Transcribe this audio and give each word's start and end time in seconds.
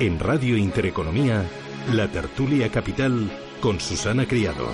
En 0.00 0.18
Radio 0.18 0.56
Intereconomía, 0.56 1.44
la 1.92 2.08
tertulia 2.08 2.70
capital 2.70 3.30
con 3.60 3.78
Susana 3.80 4.26
Criado. 4.26 4.66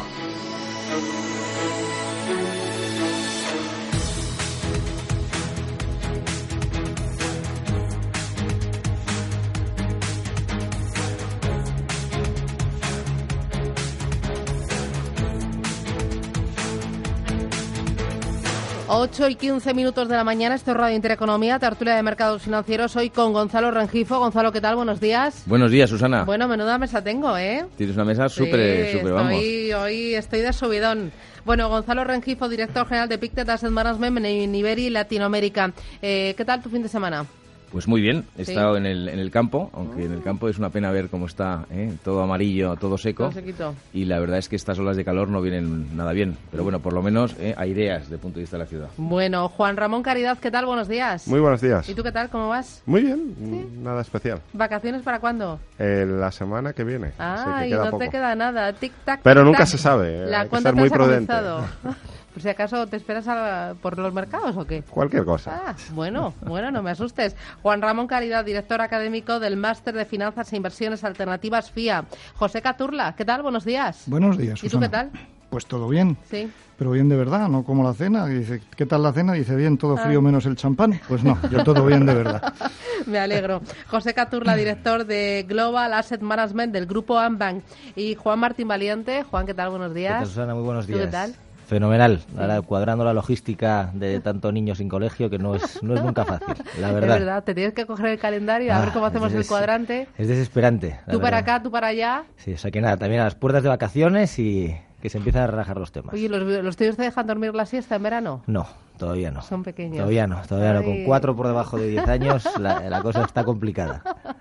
Ocho 18.88 19.28
y 19.28 19.34
15 19.34 19.74
minutos 19.74 20.08
de 20.08 20.14
la 20.14 20.22
mañana, 20.22 20.54
esto 20.54 20.70
es 20.70 20.76
Radio 20.76 20.95
Intereconomía, 20.95 21.58
tertulia 21.58 21.96
de 21.96 22.04
mercados 22.04 22.42
financieros, 22.42 22.95
hoy 22.95 23.10
con 23.10 23.32
Gonzalo 23.32 23.73
Rengifo. 23.73 24.20
Gonzalo, 24.20 24.52
¿qué 24.52 24.60
tal? 24.60 24.76
Buenos 24.76 25.01
días. 25.01 25.42
Buenos 25.46 25.73
días, 25.73 25.90
Susana. 25.90 26.23
Bueno, 26.23 26.46
menuda 26.46 26.79
mesa 26.79 27.02
tengo, 27.02 27.37
¿eh? 27.37 27.64
Tienes 27.76 27.96
una 27.96 28.04
mesa 28.04 28.29
súper, 28.29 28.87
Sí, 28.87 28.98
súper, 28.98 29.12
vamos. 29.12 29.32
Hoy 29.34 30.14
estoy 30.14 30.40
de 30.40 30.52
subidón. 30.52 31.10
Bueno, 31.45 31.68
Gonzalo 31.68 32.04
Rengifo, 32.04 32.48
director 32.48 32.87
general 32.87 33.09
de 33.09 33.18
Pictet 33.18 33.48
Asset 33.48 33.70
Management 33.70 34.24
en 34.24 34.54
Iberi 34.54 34.88
Latinoamérica. 34.90 35.73
Eh, 36.01 36.34
¿Qué 36.37 36.45
tal 36.45 36.62
tu 36.62 36.70
fin 36.70 36.82
de 36.82 36.88
semana? 36.88 37.26
Pues 37.72 37.88
muy 37.88 38.00
bien, 38.00 38.24
he 38.38 38.45
Sí. 38.45 38.52
estado 38.52 38.76
en 38.76 38.86
el, 38.86 39.09
en 39.09 39.18
el 39.18 39.30
campo, 39.30 39.70
aunque 39.74 40.04
en 40.04 40.12
el 40.12 40.22
campo 40.22 40.48
es 40.48 40.59
una 40.59 40.70
pena 40.70 40.90
ver 40.92 41.09
cómo 41.09 41.26
está 41.26 41.66
¿eh? 41.70 41.92
todo 42.04 42.23
amarillo, 42.23 42.76
todo 42.76 42.96
seco. 42.96 43.30
Todo. 43.58 43.74
Y 43.92 44.04
la 44.04 44.18
verdad 44.20 44.38
es 44.38 44.48
que 44.48 44.56
estas 44.56 44.78
olas 44.78 44.96
de 44.96 45.04
calor 45.04 45.28
no 45.28 45.40
vienen 45.42 45.96
nada 45.96 46.12
bien. 46.12 46.36
Pero 46.50 46.62
bueno, 46.62 46.80
por 46.80 46.92
lo 46.92 47.02
menos 47.02 47.34
¿eh? 47.40 47.54
hay 47.58 47.73
ideas 47.73 48.02
desde 48.02 48.14
el 48.14 48.20
punto 48.20 48.36
de 48.36 48.42
vista 48.42 48.56
de 48.56 48.62
la 48.64 48.68
ciudad. 48.68 48.88
Bueno, 48.96 49.48
Juan 49.48 49.76
Ramón 49.76 50.02
Caridad, 50.02 50.38
¿qué 50.38 50.50
tal? 50.50 50.64
Buenos 50.66 50.88
días. 50.88 51.26
Muy 51.28 51.40
buenos 51.40 51.60
días. 51.60 51.88
¿Y 51.88 51.95
tú 51.95 52.02
qué 52.02 52.12
tal? 52.12 52.30
¿Cómo 52.30 52.48
vas? 52.48 52.82
Muy 52.86 53.02
bien, 53.02 53.34
nada 53.82 54.01
especial. 54.02 54.40
¿Vacaciones 54.52 55.02
para 55.02 55.18
cuándo? 55.18 55.58
Eh, 55.78 56.06
la 56.08 56.30
semana 56.30 56.73
que 56.73 56.84
viene. 56.84 57.08
que 57.08 57.14
Ay, 57.18 57.70
queda 57.70 57.84
no 57.86 57.90
poco. 57.90 58.04
te 58.04 58.10
queda 58.10 58.34
nada. 58.34 58.73
Tic 58.73 58.92
tac. 59.04 59.20
Pero 59.23 59.40
tic, 59.40 59.46
nunca 59.46 59.58
tac. 59.60 59.68
se 59.68 59.78
sabe, 59.78 60.23
eh, 60.24 60.26
La 60.26 60.40
hay 60.42 60.48
que 60.48 60.60
ser 60.60 60.74
muy 60.74 60.88
prudente. 60.88 61.32
Por 62.37 62.42
si 62.42 62.51
acaso 62.51 62.87
te 62.87 62.98
esperas 62.98 63.26
a- 63.29 63.73
por 63.80 63.96
los 63.98 64.12
mercados 64.12 64.54
o 64.59 64.66
qué. 64.66 64.82
Cualquier 64.82 65.25
cosa. 65.25 65.62
Ah, 65.69 65.75
bueno, 65.94 66.34
bueno, 66.42 66.70
no 66.70 66.82
me 66.82 66.91
asustes. 66.91 67.34
Juan 67.62 67.81
Ramón 67.81 68.06
Caridad, 68.06 68.44
director 68.44 68.82
académico 68.82 69.41
del 69.41 69.56
Máster 69.56 69.94
de 69.94 70.04
Finanzas 70.04 70.53
e 70.53 70.56
Inversiones 70.59 71.03
Alternativas 71.03 71.70
FIA. 71.70 72.04
José 72.34 72.60
Caturla, 72.60 73.14
¿qué 73.16 73.25
tal? 73.25 73.41
Buenos 73.41 73.64
días. 73.64 74.03
Buenos 74.04 74.37
días, 74.37 74.59
¿Y 74.62 74.69
tú 74.69 74.76
Susana. 74.76 74.87
qué 74.87 74.91
tal? 74.91 75.10
Pues 75.48 75.64
todo 75.64 75.88
bien. 75.88 76.19
Sí. 76.31 76.50
Pero 76.76 76.91
bien 76.91 77.09
de 77.09 77.16
verdad, 77.16 77.48
no 77.48 77.64
como 77.64 77.82
la 77.82 77.94
cena. 77.94 78.26
Dice, 78.26 78.60
¿qué 78.76 78.84
tal 78.84 79.03
la 79.03 79.14
cena? 79.14 79.32
Dice, 79.32 79.56
bien, 79.56 79.78
todo 79.78 79.97
frío 79.97 80.19
Ah. 80.19 80.22
menos 80.22 80.44
el 80.44 80.56
champán. 80.56 81.00
Pues 81.09 81.25
no, 81.25 81.38
yo 81.50 81.64
todo 81.64 81.87
bien 81.87 82.04
de 82.04 82.12
verdad. 82.16 82.53
Me 83.06 83.19
alegro. 83.19 83.62
José 83.88 84.12
Caturla, 84.12 84.54
director 84.56 85.06
de 85.06 85.47
Global 85.48 85.94
Asset 85.94 86.20
Management 86.20 86.74
del 86.74 86.84
grupo 86.84 87.18
Ambank. 87.18 87.64
Y 87.94 88.14
Juan 88.14 88.38
Martín 88.41 88.68
Valiente. 88.68 89.22
Juan, 89.22 89.47
¿qué 89.47 89.54
tal? 89.54 89.70
Buenos 89.70 89.94
¿Qué 89.94 90.00
días. 90.00 90.18
tal, 90.18 90.26
Susana? 90.26 90.54
Muy 90.54 90.64
buenos 90.64 90.84
¿Tú 90.86 90.92
días. 90.92 91.06
qué 91.06 91.10
tal? 91.12 91.34
Fenomenal. 91.66 92.21
Ahora 92.38 92.62
cuadrando 92.62 93.04
la 93.04 93.12
logística 93.12 93.91
de 93.93 94.21
tanto 94.21 94.53
niño 94.53 94.75
sin 94.75 94.88
colegio 94.88 95.28
que 95.28 95.38
no 95.38 95.54
es, 95.54 95.82
no 95.82 95.94
es 95.94 96.03
nunca 96.03 96.25
fácil, 96.25 96.54
la 96.81 96.88
Es 96.93 96.94
verdad. 96.94 97.43
te 97.44 97.54
tienes 97.54 97.75
que 97.75 97.87
coger 97.87 98.06
el 98.06 98.19
calendario 98.19 98.72
a 98.72 98.78
ver 98.81 98.88
Ah, 98.91 98.93
cómo 98.93 99.06
hacemos 99.06 99.32
el 99.32 99.47
cuadrante. 99.47 100.06
Es 100.16 100.28
desesperante. 100.28 101.00
Tú 101.10 101.21
para 101.21 101.38
acá, 101.38 101.62
tú 101.62 101.71
para 101.71 101.88
allá. 101.88 102.25
Sí, 102.37 102.53
o 102.53 102.59
sea 102.59 102.71
que 102.71 102.81
nada, 102.81 102.97
también 102.97 103.21
a 103.21 103.25
las 103.25 103.34
puertas 103.34 103.62
de 103.65 103.69
vacaciones 103.69 104.38
y 104.38 104.77
que 105.03 105.10
se 105.10 105.19
empiezan 105.19 105.43
a 105.43 105.47
relajar 105.49 105.77
los 105.77 105.91
temas. 105.93 106.15
Oye, 106.15 106.28
¿los, 106.28 106.41
¿los 106.43 106.77
tíos 106.77 106.97
te 106.97 107.03
dejan 107.03 107.27
dormir 107.27 107.54
la 107.54 107.66
siesta 107.66 107.97
en 107.97 108.03
verano? 108.03 108.43
No, 108.47 108.66
todavía 108.98 109.30
no. 109.30 109.42
Son 109.42 109.62
pequeños. 109.62 109.96
Todavía 109.98 110.26
no, 110.26 110.42
todavía 110.48 110.72
no. 110.74 110.82
Con 110.84 111.04
cuatro 111.04 111.34
por 111.36 111.46
debajo 111.46 111.78
de 111.78 111.88
10 111.88 112.08
años 112.08 112.44
la, 112.58 112.88
la 112.88 113.02
cosa 113.02 113.22
está 113.24 113.44
complicada. 113.44 114.02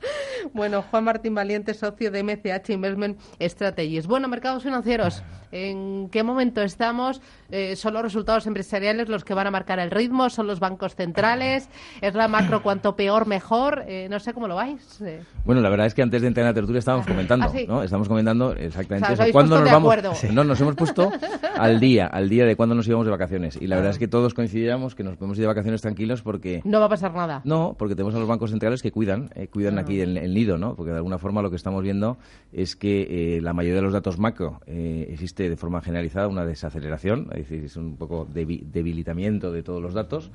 Bueno, 0.53 0.83
Juan 0.91 1.03
Martín 1.05 1.33
Valiente, 1.33 1.73
socio 1.73 2.11
de 2.11 2.21
MCH 2.23 2.69
Investment 2.69 3.19
Strategies. 3.41 4.05
Bueno, 4.05 4.27
mercados 4.27 4.61
financieros, 4.61 5.23
¿en 5.51 6.07
qué 6.11 6.21
momento 6.21 6.61
estamos? 6.61 7.19
Eh, 7.49 7.75
¿Son 7.75 7.93
los 7.93 8.03
resultados 8.03 8.45
empresariales 8.45 9.09
los 9.09 9.23
que 9.25 9.33
van 9.33 9.47
a 9.47 9.51
marcar 9.51 9.79
el 9.79 9.89
ritmo? 9.89 10.29
¿Son 10.29 10.45
los 10.45 10.59
bancos 10.59 10.95
centrales? 10.95 11.67
¿Es 11.99 12.13
la 12.13 12.27
macro 12.27 12.61
cuanto 12.61 12.95
peor, 12.95 13.25
mejor? 13.25 13.85
Eh, 13.87 14.07
no 14.09 14.19
sé 14.19 14.33
cómo 14.33 14.47
lo 14.47 14.55
vais. 14.55 15.01
Eh, 15.01 15.23
Bueno, 15.45 15.61
la 15.61 15.69
verdad 15.69 15.87
es 15.87 15.95
que 15.95 16.03
antes 16.03 16.21
de 16.21 16.27
entrar 16.27 16.43
en 16.43 16.49
la 16.49 16.53
tertulia 16.53 16.77
estábamos 16.79 17.07
comentando, 17.07 17.47
¿Ah, 17.47 17.49
sí? 17.49 17.65
¿no? 17.67 17.81
Estamos 17.81 18.07
comentando 18.07 18.53
exactamente 18.53 19.13
O 19.13 19.15
sea, 19.15 19.25
eso. 19.25 19.33
¿Cuándo 19.33 19.55
nos 19.55 19.65
de 19.65 19.71
vamos? 19.71 19.95
Sí. 20.13 20.27
No, 20.31 20.43
nos 20.43 20.61
hemos 20.61 20.75
puesto 20.75 21.11
al 21.57 21.79
día, 21.79 22.05
al 22.05 22.29
día 22.29 22.45
de 22.45 22.55
cuándo 22.55 22.75
nos 22.75 22.87
íbamos 22.87 23.07
de 23.07 23.11
vacaciones. 23.11 23.57
Y 23.59 23.65
la 23.65 23.77
verdad 23.77 23.91
es 23.91 23.97
que 23.99 24.07
todos 24.07 24.35
coincidíamos 24.49 24.93
que 24.93 25.03
nos 25.03 25.17
podemos 25.17 25.37
ir 25.37 25.41
de 25.41 25.47
vacaciones 25.47 25.81
tranquilos 25.81 26.21
porque 26.21 26.61
no 26.65 26.79
va 26.79 26.85
a 26.85 26.89
pasar 26.89 27.13
nada. 27.15 27.41
No, 27.45 27.75
porque 27.79 27.95
tenemos 27.95 28.13
a 28.13 28.19
los 28.19 28.27
bancos 28.27 28.51
centrales 28.51 28.83
que 28.83 28.91
cuidan, 28.91 29.29
eh, 29.35 29.47
cuidan 29.47 29.79
aquí 29.79 29.99
el, 30.01 30.17
el 30.17 30.33
nido, 30.35 30.57
¿no? 30.59 30.75
Porque 30.75 30.91
de 30.91 30.97
alguna 30.97 31.17
forma 31.17 31.41
lo 31.41 31.49
que 31.49 31.55
estamos 31.55 31.81
viendo 31.81 32.17
es 32.53 32.75
que 32.75 33.37
eh, 33.37 33.41
la 33.41 33.53
mayoría 33.53 33.77
de 33.77 33.81
los 33.81 33.93
datos 33.93 34.19
macro 34.19 34.61
eh, 34.67 35.07
existe 35.09 35.49
de 35.49 35.57
forma 35.57 35.81
generalizada 35.81 36.27
una 36.27 36.45
desaceleración, 36.45 37.27
es 37.31 37.49
decir, 37.49 37.65
es 37.65 37.75
un 37.75 37.97
poco 37.97 38.27
debi- 38.27 38.61
debilitamiento 38.71 39.51
de 39.51 39.63
todos 39.63 39.81
los 39.81 39.93
datos. 39.95 40.31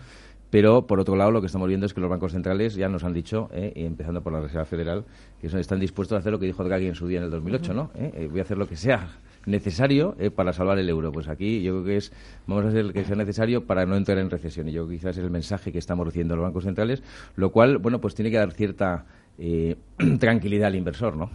Pero, 0.51 0.87
por 0.87 0.99
otro 0.99 1.15
lado, 1.17 1.31
lo 1.31 1.41
que 1.41 1.47
estamos 1.47 1.69
viendo 1.69 1.87
es 1.87 1.95
que 1.95 2.01
los 2.01 2.11
bancos 2.11 2.33
centrales 2.33 2.75
ya 2.75 2.89
nos 2.89 3.05
han 3.05 3.13
dicho, 3.13 3.49
eh, 3.53 3.73
empezando 3.77 4.21
por 4.21 4.33
la 4.33 4.41
Reserva 4.41 4.65
Federal, 4.65 5.05
que 5.41 5.49
son- 5.49 5.61
están 5.61 5.79
dispuestos 5.79 6.17
a 6.17 6.19
hacer 6.19 6.33
lo 6.33 6.39
que 6.41 6.47
dijo 6.47 6.65
Draghi 6.65 6.87
en 6.89 6.95
su 6.97 7.07
día 7.07 7.19
en 7.19 7.25
el 7.25 7.31
2008, 7.31 7.73
¿no? 7.73 7.91
Eh, 7.95 8.11
eh, 8.15 8.29
voy 8.31 8.41
a 8.41 8.43
hacer 8.43 8.59
lo 8.59 8.67
que 8.67 8.77
sea 8.77 9.09
necesario 9.47 10.17
eh, 10.19 10.31
para 10.31 10.53
salvar 10.53 10.79
el 10.79 10.89
euro. 10.89 11.13
Pues 11.13 11.29
aquí 11.29 11.63
yo 11.63 11.73
creo 11.75 11.85
que 11.85 11.97
es, 11.99 12.13
vamos 12.47 12.65
a 12.65 12.69
hacer 12.69 12.85
lo 12.87 12.93
que 12.93 13.05
sea 13.05 13.17
necesario 13.17 13.65
para 13.65 13.87
no 13.87 13.97
entrar 13.97 14.19
en 14.19 14.29
recesión. 14.29 14.69
Y 14.69 14.73
yo 14.73 14.83
creo 14.83 14.91
que 14.91 14.97
quizás 14.97 15.17
es 15.17 15.25
el 15.25 15.31
mensaje 15.31 15.71
que 15.73 15.79
estamos 15.79 16.05
recibiendo 16.05 16.35
los 16.37 16.43
bancos 16.43 16.65
centrales, 16.65 17.03
lo 17.37 17.51
cual, 17.51 17.79
bueno, 17.79 18.01
pues 18.01 18.15
tiene 18.15 18.31
que 18.31 18.37
dar 18.39 18.51
cierta 18.53 19.07
eh, 19.39 19.77
tranquilidad 20.19 20.67
al 20.67 20.75
inversor, 20.75 21.17
¿no? 21.17 21.31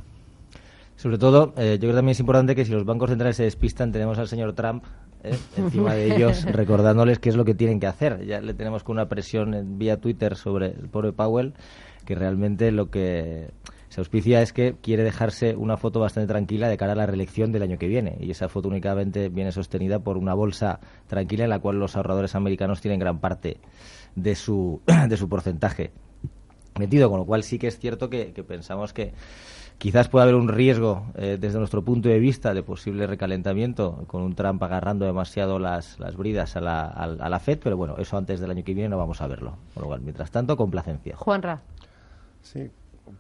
Sobre 0.98 1.18
todo, 1.18 1.54
eh, 1.58 1.74
yo 1.74 1.80
creo 1.80 1.92
que 1.92 1.96
también 1.96 2.12
es 2.12 2.20
importante 2.22 2.56
que 2.56 2.64
si 2.64 2.72
los 2.72 2.86
bancos 2.86 3.10
centrales 3.10 3.36
se 3.36 3.44
despistan, 3.44 3.92
tenemos 3.92 4.18
al 4.18 4.28
señor 4.30 4.54
Trump 4.54 4.84
eh, 5.26 5.38
encima 5.58 5.94
de 5.94 6.16
ellos 6.16 6.44
recordándoles 6.52 7.20
qué 7.20 7.30
es 7.30 7.36
lo 7.36 7.46
que 7.46 7.56
tienen 7.56 7.80
que 7.80 7.88
hacer. 7.88 8.26
Ya 8.26 8.42
le 8.42 8.54
tenemos 8.54 8.84
con 8.84 8.96
una 8.98 9.08
presión 9.08 9.54
en 9.54 9.78
vía 9.78 9.98
Twitter 9.98 10.36
sobre 10.36 10.68
el 10.68 10.90
pobre 10.90 11.12
Powell, 11.12 11.54
que 12.06 12.16
realmente 12.16 12.72
lo 12.72 12.90
que 12.90 13.50
se 13.90 14.02
auspicia 14.02 14.42
es 14.42 14.54
que 14.54 14.76
quiere 14.82 15.04
dejarse 15.04 15.56
una 15.56 15.78
foto 15.78 16.00
bastante 16.00 16.28
tranquila 16.28 16.68
de 16.68 16.78
cara 16.78 16.94
a 16.94 16.96
la 16.96 17.06
reelección 17.06 17.52
del 17.52 17.64
año 17.64 17.78
que 17.78 17.88
viene. 17.88 18.18
Y 18.20 18.32
esa 18.32 18.50
foto 18.50 18.68
únicamente 18.68 19.30
viene 19.30 19.52
sostenida 19.52 20.00
por 20.00 20.18
una 20.18 20.34
bolsa 20.34 20.80
tranquila 21.08 21.46
en 21.46 21.50
la 21.50 21.60
cual 21.60 21.80
los 21.80 21.96
ahorradores 21.96 22.36
americanos 22.36 22.82
tienen 22.82 23.00
gran 23.00 23.20
parte 23.20 23.58
de 24.16 24.36
su, 24.36 24.82
de 25.10 25.18
su 25.18 25.30
porcentaje 25.30 25.92
metido, 26.78 27.10
con 27.10 27.20
lo 27.20 27.26
cual 27.26 27.44
sí 27.44 27.58
que 27.58 27.68
es 27.68 27.80
cierto 27.80 28.10
que, 28.10 28.34
que 28.34 28.44
pensamos 28.44 28.92
que 28.92 29.14
quizás 29.78 30.10
pueda 30.10 30.24
haber 30.24 30.36
un 30.36 30.48
riesgo 30.48 31.06
eh, 31.16 31.38
desde 31.40 31.60
nuestro 31.60 31.84
punto 31.84 32.10
de 32.10 32.20
vista 32.20 32.54
de 32.54 32.64
posible 32.64 33.08
recalentamiento 33.08 34.04
con 34.08 34.22
un 34.22 34.36
Trump 34.36 34.62
agarrando 34.64 35.06
demasiado 35.06 35.60
las, 35.60 36.00
las 36.00 36.16
bridas 36.16 36.56
a 36.56 36.62
la, 36.62 36.86
a, 36.86 37.04
a 37.04 37.30
la 37.30 37.40
Fed, 37.40 37.60
pero 37.64 37.78
bueno, 37.78 37.96
eso 37.98 38.18
antes 38.18 38.40
del 38.40 38.52
año 38.52 38.64
que 38.64 38.74
viene 38.74 38.90
no 38.90 38.98
vamos 38.98 39.22
a 39.22 39.28
verlo. 39.28 39.58
Con 39.74 39.84
lo 39.84 39.88
cual, 39.88 40.02
mientras 40.02 40.32
tanto, 40.32 40.56
complacencia. 40.58 41.16
Juanra. 41.16 41.62
Sí, 42.42 42.70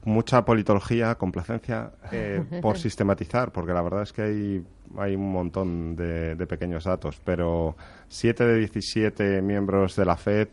mucha 0.03 0.43
politología, 0.45 1.15
complacencia 1.15 1.91
eh, 2.11 2.43
por 2.61 2.77
sistematizar, 2.77 3.51
porque 3.51 3.73
la 3.73 3.81
verdad 3.81 4.03
es 4.03 4.13
que 4.13 4.21
hay, 4.21 4.65
hay 4.97 5.15
un 5.15 5.31
montón 5.31 5.95
de, 5.95 6.35
de 6.35 6.47
pequeños 6.47 6.85
datos, 6.85 7.19
pero 7.23 7.75
7 8.07 8.45
de 8.45 8.57
17 8.59 9.41
miembros 9.41 9.95
de 9.95 10.05
la 10.05 10.15
FED 10.15 10.47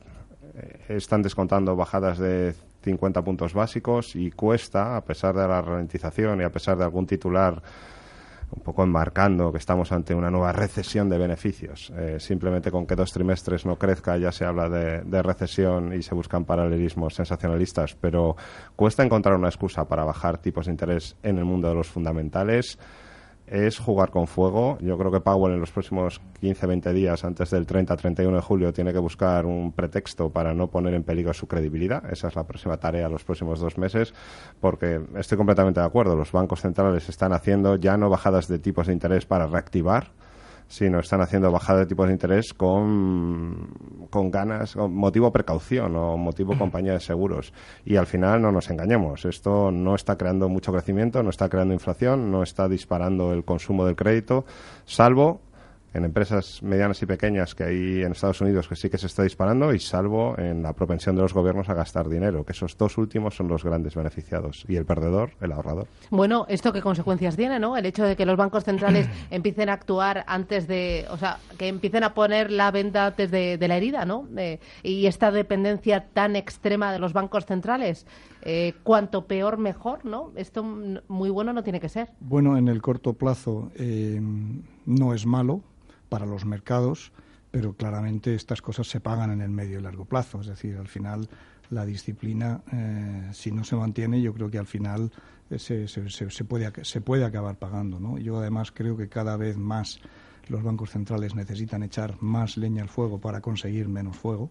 eh, 0.55 0.81
están 0.89 1.23
descontando 1.23 1.77
bajadas 1.77 2.19
de 2.19 2.55
50 2.83 3.23
puntos 3.23 3.55
básicos 3.55 4.17
y 4.17 4.31
cuesta, 4.31 4.97
a 4.97 5.05
pesar 5.05 5.35
de 5.35 5.47
la 5.47 5.63
ralentización 5.63 6.41
y 6.41 6.45
a 6.45 6.51
pesar 6.51 6.77
de 6.77 6.85
algún 6.85 7.07
titular 7.07 7.63
un 8.55 8.63
poco 8.63 8.83
enmarcando 8.83 9.51
que 9.51 9.59
estamos 9.59 9.93
ante 9.93 10.15
una 10.15 10.31
nueva 10.31 10.53
recesión 10.53 11.09
de 11.09 11.19
beneficios. 11.19 11.91
Eh, 11.97 12.19
simplemente 12.21 12.71
con 12.71 12.87
que 12.87 12.95
dos 12.95 13.13
trimestres 13.13 13.65
no 13.65 13.77
crezca 13.77 14.17
ya 14.19 14.31
se 14.31 14.45
habla 14.45 14.69
de, 14.69 15.01
de, 15.03 15.23
recesión 15.23 15.93
y 15.95 16.03
se 16.03 16.15
buscan 16.15 16.45
paralelismos 16.45 17.15
sensacionalistas, 17.15 17.95
pero 17.95 18.37
cuesta 18.77 19.03
encontrar 19.03 19.37
una 19.37 19.49
excusa 19.49 19.87
para 19.87 20.05
bajar 20.05 20.39
tipos 20.39 20.67
de 20.67 20.73
interés 20.73 21.17
en 21.23 21.39
el 21.39 21.45
mundo 21.45 21.69
de 21.69 21.75
los 21.75 21.89
fundamentales. 21.89 22.79
Es 23.53 23.79
jugar 23.79 24.11
con 24.11 24.27
fuego. 24.27 24.79
Yo 24.81 24.97
creo 24.97 25.13
que 25.13 25.21
Powell 25.21 25.53
en 25.53 25.61
los 25.61 25.71
próximos 25.71 26.23
15-20 26.41 26.93
días, 26.95 27.23
antes 27.23 27.51
del 27.51 27.67
30-31 27.67 28.35
de 28.35 28.41
julio, 28.41 28.73
tiene 28.73 28.93
que 28.95 28.99
buscar 28.99 29.45
un 29.45 29.73
pretexto 29.73 30.31
para 30.31 30.55
no 30.55 30.69
poner 30.69 30.95
en 30.95 31.03
peligro 31.03 31.35
su 31.35 31.47
credibilidad. 31.47 32.11
Esa 32.11 32.29
es 32.29 32.35
la 32.35 32.45
próxima 32.45 32.79
tarea 32.79 33.11
los 33.11 33.25
próximos 33.25 33.61
dos 33.61 33.77
meses, 33.77 34.15
porque 34.59 35.03
estoy 35.19 35.37
completamente 35.37 35.81
de 35.81 35.87
acuerdo. 35.87 36.17
Los 36.17 36.33
bancos 36.33 36.63
centrales 36.63 37.11
están 37.11 37.35
haciendo 37.35 37.77
ya 37.77 37.99
no 37.99 38.09
bajadas 38.09 38.49
de 38.49 38.59
tipos 38.59 38.87
de 38.87 38.95
interés 38.95 39.27
para 39.27 39.47
reactivar, 39.47 40.13
sino 40.73 41.01
están 41.01 41.21
haciendo 41.21 41.53
bajada 41.53 41.81
de 41.81 41.87
tipos 41.87 42.07
de 42.07 42.15
interés 42.15 42.55
con, 42.55 44.07
con 44.09 44.31
ganas, 44.31 44.73
con 44.73 44.95
motivo 44.95 45.31
precaución 45.31 45.95
o 45.97 46.17
motivo 46.17 46.57
compañía 46.57 46.95
de 46.95 47.01
seguros. 47.01 47.53
Y 47.85 47.97
al 47.97 48.07
final 48.07 48.41
no 48.41 48.51
nos 48.53 48.71
engañemos, 48.71 49.27
esto 49.27 49.71
no 49.71 49.95
está 49.95 50.17
creando 50.17 50.49
mucho 50.49 50.73
crecimiento, 50.73 51.23
no 51.23 51.29
está 51.29 51.51
creando 51.51 51.75
inflación, 51.75 52.31
no 52.31 52.43
está 52.43 52.71
disparando 52.71 53.35
el 53.35 53.45
consumo 53.45 53.85
del 53.85 53.97
crédito, 53.97 54.47
salvo 54.87 55.43
en 55.95 56.05
empresas 56.05 56.63
medianas 56.63 57.03
y 57.03 57.07
pequeñas 57.07 57.55
que 57.55 57.65
hay 57.65 58.03
en 58.03 58.13
Estados 58.13 58.41
Unidos 58.41 58.69
que 58.69 58.77
sí 58.77 58.89
que 58.89 58.99
se 58.99 59.07
está 59.07 59.23
disparando 59.23 59.73
y 59.75 59.79
salvo 59.79 60.37
en 60.39 60.63
la 60.63 60.73
propensión 60.73 61.17
de 61.17 61.23
los 61.23 61.35
gobiernos 61.35 61.69
a 61.69 61.75
gastar 61.75 62.09
dinero, 62.09 62.45
que 62.45 62.53
esos 62.53 62.77
dos 62.77 62.99
últimos 62.99 63.37
son 63.37 63.49
los 63.49 63.65
grandes 63.65 63.95
beneficiados 63.95 64.65
y 64.69 64.77
el 64.77 64.85
perdedor, 64.85 65.33
el 65.41 65.53
ahorrador. 65.53 65.87
Bueno, 66.11 66.47
¿esto 66.49 66.73
qué 66.73 66.81
consecuencias 66.81 67.37
tiene, 67.37 67.59
no? 67.59 67.77
El 67.77 67.87
hecho 67.87 68.05
de 68.05 68.17
que 68.17 68.27
los 68.27 68.37
bancos 68.37 68.65
centrales 68.65 69.09
empiecen 69.31 69.69
a 69.69 69.75
actuar 69.75 70.25
antes 70.27 70.67
de, 70.67 71.07
o 71.11 71.17
sea, 71.17 71.39
que 71.59 71.69
empiecen 71.69 72.05
a 72.05 72.15
poner 72.15 72.51
la 72.51 72.71
venda 72.71 73.07
antes 73.07 73.31
de, 73.31 73.59
de 73.59 73.69
la 73.69 73.77
herida, 73.77 74.05
¿no? 74.05 74.27
Eh, 74.37 74.61
y 74.83 75.07
esta 75.07 75.31
dependencia 75.31 76.07
tan 76.13 76.37
extrema 76.37 76.93
de 76.93 76.99
los 76.99 77.13
bancos 77.13 77.47
centrales, 77.47 78.07
eh, 78.43 78.75
cuanto 78.83 79.27
peor 79.27 79.59
mejor, 79.59 80.05
¿no? 80.05 80.33
Esto 80.37 80.63
muy 80.63 81.31
bueno 81.31 81.53
no 81.53 81.63
tiene 81.63 81.81
que 81.81 81.89
ser. 81.89 82.09
Bueno, 82.21 82.57
en 82.57 82.69
el 82.69 82.83
corto 82.83 83.13
plazo 83.13 83.71
eh, 83.77 84.21
no 84.87 85.15
es 85.15 85.27
malo 85.27 85.63
para 86.13 86.27
los 86.27 86.45
mercados, 86.45 87.11
pero 87.51 87.73
claramente 87.73 88.35
estas 88.35 88.61
cosas 88.61 88.87
se 88.87 89.01
pagan 89.01 89.31
en 89.31 89.41
el 89.41 89.49
medio 89.49 89.79
y 89.79 89.83
largo 89.83 90.05
plazo. 90.05 90.43
Es 90.43 90.47
decir, 90.47 90.77
al 90.77 90.89
final 90.89 91.27
la 91.71 91.87
disciplina, 91.87 92.61
eh, 92.71 93.31
si 93.33 93.51
no 93.51 93.65
se 93.65 93.77
mantiene, 93.77 94.21
yo 94.21 94.35
creo 94.35 94.51
que 94.51 94.59
al 94.59 94.67
final 94.67 95.11
eh, 95.49 95.59
se, 95.59 95.89
se, 95.89 96.11
se, 96.11 96.45
puede, 96.45 96.71
se 96.85 97.01
puede 97.01 97.25
acabar 97.25 97.57
pagando. 97.57 97.99
¿no? 97.99 98.19
Yo 98.19 98.37
además 98.37 98.73
creo 98.73 98.95
que 98.95 99.09
cada 99.09 99.39
vez 99.39 99.57
más 99.57 100.01
los 100.49 100.63
bancos 100.63 100.91
centrales 100.91 101.35
necesitan 101.35 101.83
echar 101.83 102.21
más 102.21 102.59
leña 102.59 102.83
al 102.83 102.91
fuego 102.91 103.19
para 103.19 103.41
conseguir 103.41 103.89
menos 103.89 104.15
fuego 104.15 104.51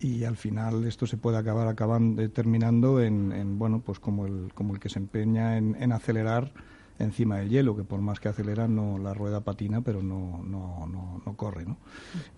y 0.00 0.24
al 0.24 0.38
final 0.38 0.86
esto 0.86 1.06
se 1.06 1.18
puede 1.18 1.36
acabar 1.36 1.68
acabando 1.68 2.30
terminando 2.30 3.02
en, 3.02 3.32
en, 3.32 3.58
bueno 3.58 3.82
pues 3.84 3.98
como 3.98 4.26
el 4.26 4.52
como 4.54 4.72
el 4.74 4.80
que 4.80 4.88
se 4.88 5.00
empeña 5.00 5.58
en, 5.58 5.76
en 5.80 5.90
acelerar 5.90 6.52
encima 6.98 7.38
del 7.38 7.48
hielo 7.48 7.76
que 7.76 7.84
por 7.84 8.00
más 8.00 8.20
que 8.20 8.28
acelera 8.28 8.68
no 8.68 8.98
la 8.98 9.14
rueda 9.14 9.40
patina 9.40 9.80
pero 9.80 10.02
no 10.02 10.42
no, 10.44 10.86
no, 10.86 11.22
no 11.24 11.36
corre 11.36 11.64
no 11.64 11.78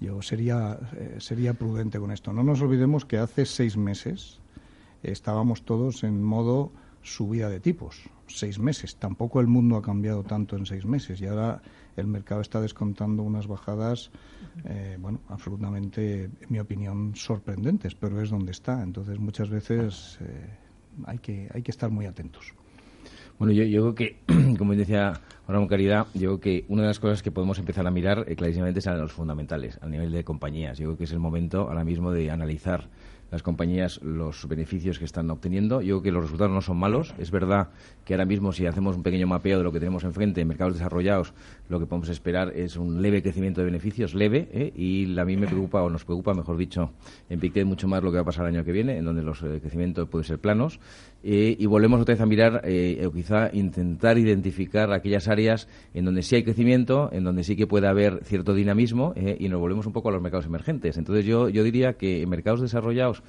yo 0.01 0.23
sería 0.23 0.79
eh, 0.97 1.17
sería 1.19 1.55
prudente 1.55 1.99
con 1.99 2.11
esto. 2.11 2.33
No 2.33 2.43
nos 2.43 2.61
olvidemos 2.61 3.05
que 3.05 3.19
hace 3.19 3.47
seis 3.47 3.77
meses 3.77 4.41
estábamos 5.03 5.63
todos 5.63 6.05
en 6.05 6.23
modo 6.23 6.73
subida 7.03 7.49
de 7.49 7.61
tipos. 7.61 8.03
Seis 8.27 8.59
meses. 8.59 8.97
Tampoco 8.97 9.41
el 9.41 9.47
mundo 9.47 9.77
ha 9.77 9.83
cambiado 9.83 10.23
tanto 10.23 10.57
en 10.57 10.67
seis 10.67 10.85
meses. 10.85 11.21
Y 11.21 11.27
ahora 11.27 11.63
el 11.97 12.07
mercado 12.07 12.41
está 12.41 12.61
descontando 12.61 13.23
unas 13.23 13.47
bajadas 13.47 14.11
eh, 14.65 14.97
bueno 15.01 15.21
absolutamente 15.29 16.25
en 16.25 16.33
mi 16.49 16.59
opinión 16.59 17.15
sorprendentes 17.15 17.95
pero 17.95 18.21
es 18.21 18.31
donde 18.31 18.53
está. 18.53 18.83
Entonces 18.83 19.19
muchas 19.19 19.49
veces 19.49 20.19
eh, 20.21 20.51
hay 21.07 21.19
que 21.19 21.49
hay 21.53 21.63
que 21.63 21.71
estar 21.71 21.91
muy 21.91 22.07
atentos 22.07 22.55
Bueno, 23.41 23.55
yo, 23.55 23.65
yo 23.65 23.81
creo 23.81 23.95
que, 23.95 24.57
como 24.59 24.75
decía 24.75 25.15
con 25.47 25.67
Caridad, 25.67 26.07
yo 26.13 26.39
creo 26.39 26.41
que 26.41 26.65
una 26.69 26.83
de 26.83 26.89
las 26.89 27.01
cosas 27.01 27.23
que 27.23 27.31
podemos 27.31 27.59
empezar 27.59 27.87
a 27.87 27.91
mirar 27.91 28.27
eh, 28.29 28.37
clarísimamente 28.37 28.81
es 28.81 28.87
a 28.87 28.95
los 28.95 29.13
fundamentales, 29.13 29.79
a 29.81 29.89
nivel 29.89 30.13
de 30.13 30.25
compañías. 30.25 30.77
Yo 30.77 30.89
creo 30.89 30.99
que 30.99 31.05
es 31.05 31.13
el 31.13 31.21
momento 31.21 31.63
ahora 31.63 31.83
mismo 31.83 32.13
de 32.13 32.31
analizar 32.31 32.91
las 33.31 33.43
compañías 33.43 34.01
los 34.03 34.47
beneficios 34.49 34.99
que 34.99 35.05
están 35.05 35.31
obteniendo. 35.31 35.81
Yo 35.81 36.01
creo 36.01 36.03
que 36.03 36.13
los 36.13 36.23
resultados 36.25 36.53
no 36.53 36.61
son 36.61 36.79
malos. 36.79 37.15
Es 37.19 37.31
verdad 37.31 37.69
que 38.05 38.15
ahora 38.15 38.25
mismo, 38.25 38.53
si 38.53 38.67
hacemos 38.67 38.97
un 38.97 39.03
pequeño 39.03 39.27
mapeo 39.27 39.59
de 39.59 39.65
lo 39.65 39.73
que 39.73 39.79
tenemos 39.79 40.05
enfrente 40.05 40.41
en 40.41 40.49
mercados 40.49 40.75
desarrollados, 40.75 41.33
lo 41.69 41.79
que 41.79 41.87
podemos 41.87 42.09
esperar 42.09 42.53
es 42.57 42.77
un 42.77 43.03
leve 43.03 43.23
crecimiento 43.23 43.61
de 43.61 43.67
beneficios, 43.67 44.15
leve, 44.15 44.49
¿eh? 44.53 44.73
y 44.75 45.19
a 45.19 45.25
mí 45.25 45.37
me 45.37 45.47
preocupa, 45.47 45.83
o 45.83 45.91
nos 45.91 46.05
preocupa, 46.05 46.35
mejor 46.35 46.57
dicho, 46.57 46.93
en 47.29 47.39
Pictet 47.39 47.65
mucho 47.65 47.87
más 47.87 48.03
lo 48.03 48.11
que 48.11 48.17
va 48.17 48.23
a 48.23 48.25
pasar 48.25 48.47
el 48.47 48.57
año 48.57 48.65
que 48.65 48.73
viene, 48.73 48.97
en 48.97 49.05
donde 49.05 49.23
los 49.23 49.43
eh, 49.43 49.59
crecimientos 49.61 50.09
pueden 50.09 50.25
ser 50.25 50.39
planos. 50.39 50.81
Eh, 51.23 51.55
y 51.59 51.67
volvemos 51.67 52.01
otra 52.01 52.15
vez 52.15 52.23
a 52.23 52.27
mirar, 52.27 52.63
o 53.07 53.13
quizá 53.13 53.51
intentar 53.53 54.17
identificar 54.19 54.93
aquellas 54.93 55.29
áreas 55.29 55.69
en 55.93 56.07
donde 56.07 56.23
sí 56.23 56.37
hay 56.37 56.45
crecimiento, 56.45 57.11
en 57.13 57.25
donde 57.25 57.45
sí 57.45 57.57
que 57.57 57.67
puede 57.67 57.87
haber 57.87 58.25
cierto 58.25 58.55
dinamismo, 58.55 59.15
y 59.17 59.49
nos 59.49 59.61
volvemos 59.61 59.87
un 59.87 59.93
poco 59.93 60.09
a 60.09 60.13
los 60.13 60.23
mercados 60.23 60.47
emergentes. 60.47 60.97
Entonces 60.97 61.27
yo, 61.27 61.51
yo 61.51 61.63
diría 61.63 61.95
que 61.95 62.23
en 62.23 62.29
mercados 62.31 62.63
desarrollados 62.63 63.20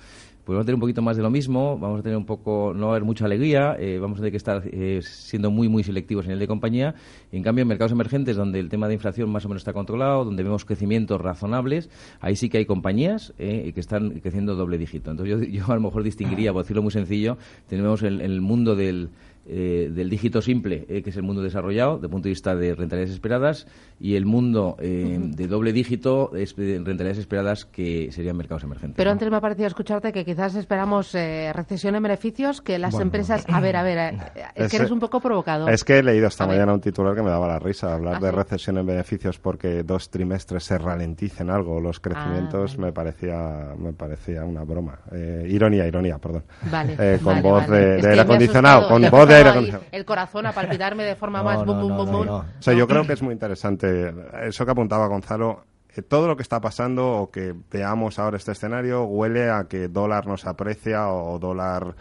pues 0.44 0.56
vamos 0.56 0.64
a 0.64 0.66
tener 0.66 0.76
un 0.76 0.82
poquito 0.82 1.02
más 1.04 1.18
de 1.18 1.24
lo 1.24 1.30
mismo, 1.30 1.78
vamos 1.78 2.00
a 2.00 2.04
tener 2.04 2.18
un 2.18 2.26
poco, 2.26 2.74
no 2.76 2.88
va 2.88 2.94
a 2.94 2.96
haber 2.96 3.06
mucha 3.06 3.26
alegría, 3.26 3.76
eh, 3.80 4.00
vamos 4.00 4.18
a 4.18 4.22
tener 4.22 4.32
que 4.32 4.38
estar 4.38 4.64
eh, 4.66 5.00
siendo 5.04 5.52
muy, 5.52 5.70
muy 5.70 5.84
selectivos 5.84 6.26
en 6.26 6.32
el 6.32 6.40
de 6.40 6.48
compañía. 6.48 6.96
En 7.32 7.44
cambio, 7.44 7.62
en 7.62 7.68
mercados 7.68 7.92
emergentes, 7.92 8.36
donde 8.36 8.60
el 8.60 8.68
tema 8.68 8.88
de 8.88 8.96
inflación 8.96 9.30
más 9.30 9.46
o 9.46 9.50
menos 9.50 9.62
está 9.62 9.72
controlado, 9.72 10.26
donde 10.26 10.42
vemos 10.42 10.66
crecimientos 10.66 11.22
razonables, 11.22 11.90
ahí 12.22 12.36
sí 12.36 12.50
que 12.50 12.58
hay 12.58 12.66
compañías 12.66 13.34
eh, 13.38 13.72
que 13.74 13.80
están 13.80 14.20
creciendo 14.20 14.56
doble 14.56 14.80
dígito. 14.80 15.12
Entonces, 15.12 15.38
yo, 15.38 15.44
yo 15.66 15.72
a 15.72 15.76
lo 15.76 15.82
mejor 15.82 16.04
distinguiría, 16.04 16.52
por 16.52 16.64
decirlo 16.64 16.82
muy 16.82 16.92
sencillo, 16.92 17.38
tenemos 17.68 18.02
el, 18.02 18.20
el 18.22 18.42
mundo 18.42 18.76
del, 18.76 19.10
eh, 19.48 19.90
del 19.94 20.10
dígito 20.10 20.42
simple, 20.42 20.86
eh, 20.90 21.02
que 21.02 21.10
es 21.10 21.18
el 21.18 21.24
mundo 21.24 21.42
desarrollado, 21.42 21.96
desde 21.96 22.08
el 22.08 22.12
punto 22.12 22.26
de 22.26 22.30
vista 22.32 22.56
de 22.56 22.76
rentabilidades 22.76 23.12
esperadas, 23.14 23.68
y 24.00 24.16
el 24.16 24.26
mundo 24.26 24.78
eh, 24.80 25.18
de 25.20 25.48
doble 25.48 25.74
dígito 25.74 26.36
es 26.36 26.56
de 26.56 26.76
rentabilidades 26.76 27.18
esperadas, 27.20 27.66
que 27.66 28.12
serían 28.12 28.38
mercados 28.38 28.64
emergentes. 28.64 28.98
Pero 28.98 29.10
¿no? 29.10 29.14
antes 29.14 29.30
me 29.30 29.38
ha 29.38 29.42
parecido 29.42 29.68
escucharte 29.68 30.12
que 30.14 30.26
quizás 30.26 30.56
esperamos 30.56 31.14
eh, 31.16 31.52
recesión 31.54 31.96
en 31.96 32.04
beneficios, 32.04 32.62
que 32.62 32.78
las 32.80 32.92
Bueno. 32.94 33.06
empresas... 33.06 33.46
A 33.50 33.60
ver, 33.60 33.76
a 33.76 33.84
ver, 33.84 33.98
eh, 33.98 34.18
es 34.56 34.70
que 34.72 34.78
eres 34.78 34.92
un 34.92 35.00
poco 35.00 35.20
provocador. 35.20 35.70
Es 35.72 35.84
que 35.84 36.00
he 36.00 36.04
leído 36.04 36.28
esta 36.28 36.44
A 36.44 36.48
ver. 36.48 36.58
mañana 36.58 36.74
un 36.74 36.82
titular 36.82 37.16
que 37.16 37.22
me 37.24 37.30
daba 37.30 37.48
la 37.48 37.60
risa, 37.60 37.94
hablar 37.94 38.16
¿Ah, 38.16 38.20
de 38.20 38.30
sí? 38.30 38.36
recesión 38.36 38.78
en 38.78 38.86
beneficios 38.86 39.40
porque 39.40 39.84
dos 39.84 40.10
trimestres 40.10 40.64
se 40.64 40.78
ralenticen 40.78 41.50
algo 41.50 41.80
los 41.80 42.00
crecimientos, 42.00 42.74
Ah, 42.74 42.78
vale. 42.78 42.86
me 42.88 42.92
parecía 42.94 43.76
me 43.78 43.94
parecía 43.94 44.44
una 44.46 44.64
broma. 44.64 45.00
Eh, 45.12 45.46
ironía, 45.50 45.88
ironía, 45.88 46.18
perdón. 46.18 46.44
Vale, 46.72 46.96
Eh, 47.00 47.18
con 47.24 47.36
vale, 47.36 47.42
voz 47.42 47.68
vale. 47.68 47.80
de, 47.86 48.02
de 48.02 48.08
aire 48.10 48.22
acondicionado, 48.22 48.88
con 48.88 49.02
voz 49.10 49.28
de 49.31 49.38
aire 49.38 49.50
empezado 49.50 49.51
ahí 49.51 49.69
acondicionado. 49.69 49.86
El 49.92 50.06
corazón 50.06 50.45
a 50.45 50.51
palpitarme 50.54 51.04
de 51.04 51.16
forma 51.16 51.39
No, 51.44 51.45
más... 51.45 51.66
bum, 51.66 51.80
bum, 51.81 51.98
bum, 51.98 52.12
bum. 52.12 52.28
O 52.30 52.45
sea, 52.60 52.74
yo 52.74 52.88
creo 52.88 53.06
que 53.06 53.13
es 53.13 53.22
muy 53.22 53.33
interesante 53.33 54.13
eso 54.44 54.66
que 54.66 54.72
apuntaba 54.72 55.07
Gonzalo. 55.07 55.63
eh, 55.95 56.01
todo 56.01 56.28
lo 56.28 56.36
que 56.38 56.44
está 56.44 56.60
pasando 56.62 57.07
o 57.10 57.31
que 57.31 57.54
veamos 57.72 58.18
ahora 58.19 58.38
este 58.38 58.51
escenario 58.54 59.04
huele 59.04 59.50
a 59.50 59.65
que 59.65 59.88
dólar 59.89 60.25
no 60.27 60.38
se 60.38 60.48
aprecia 60.48 61.10
o 61.10 61.38
dólar, 61.39 61.96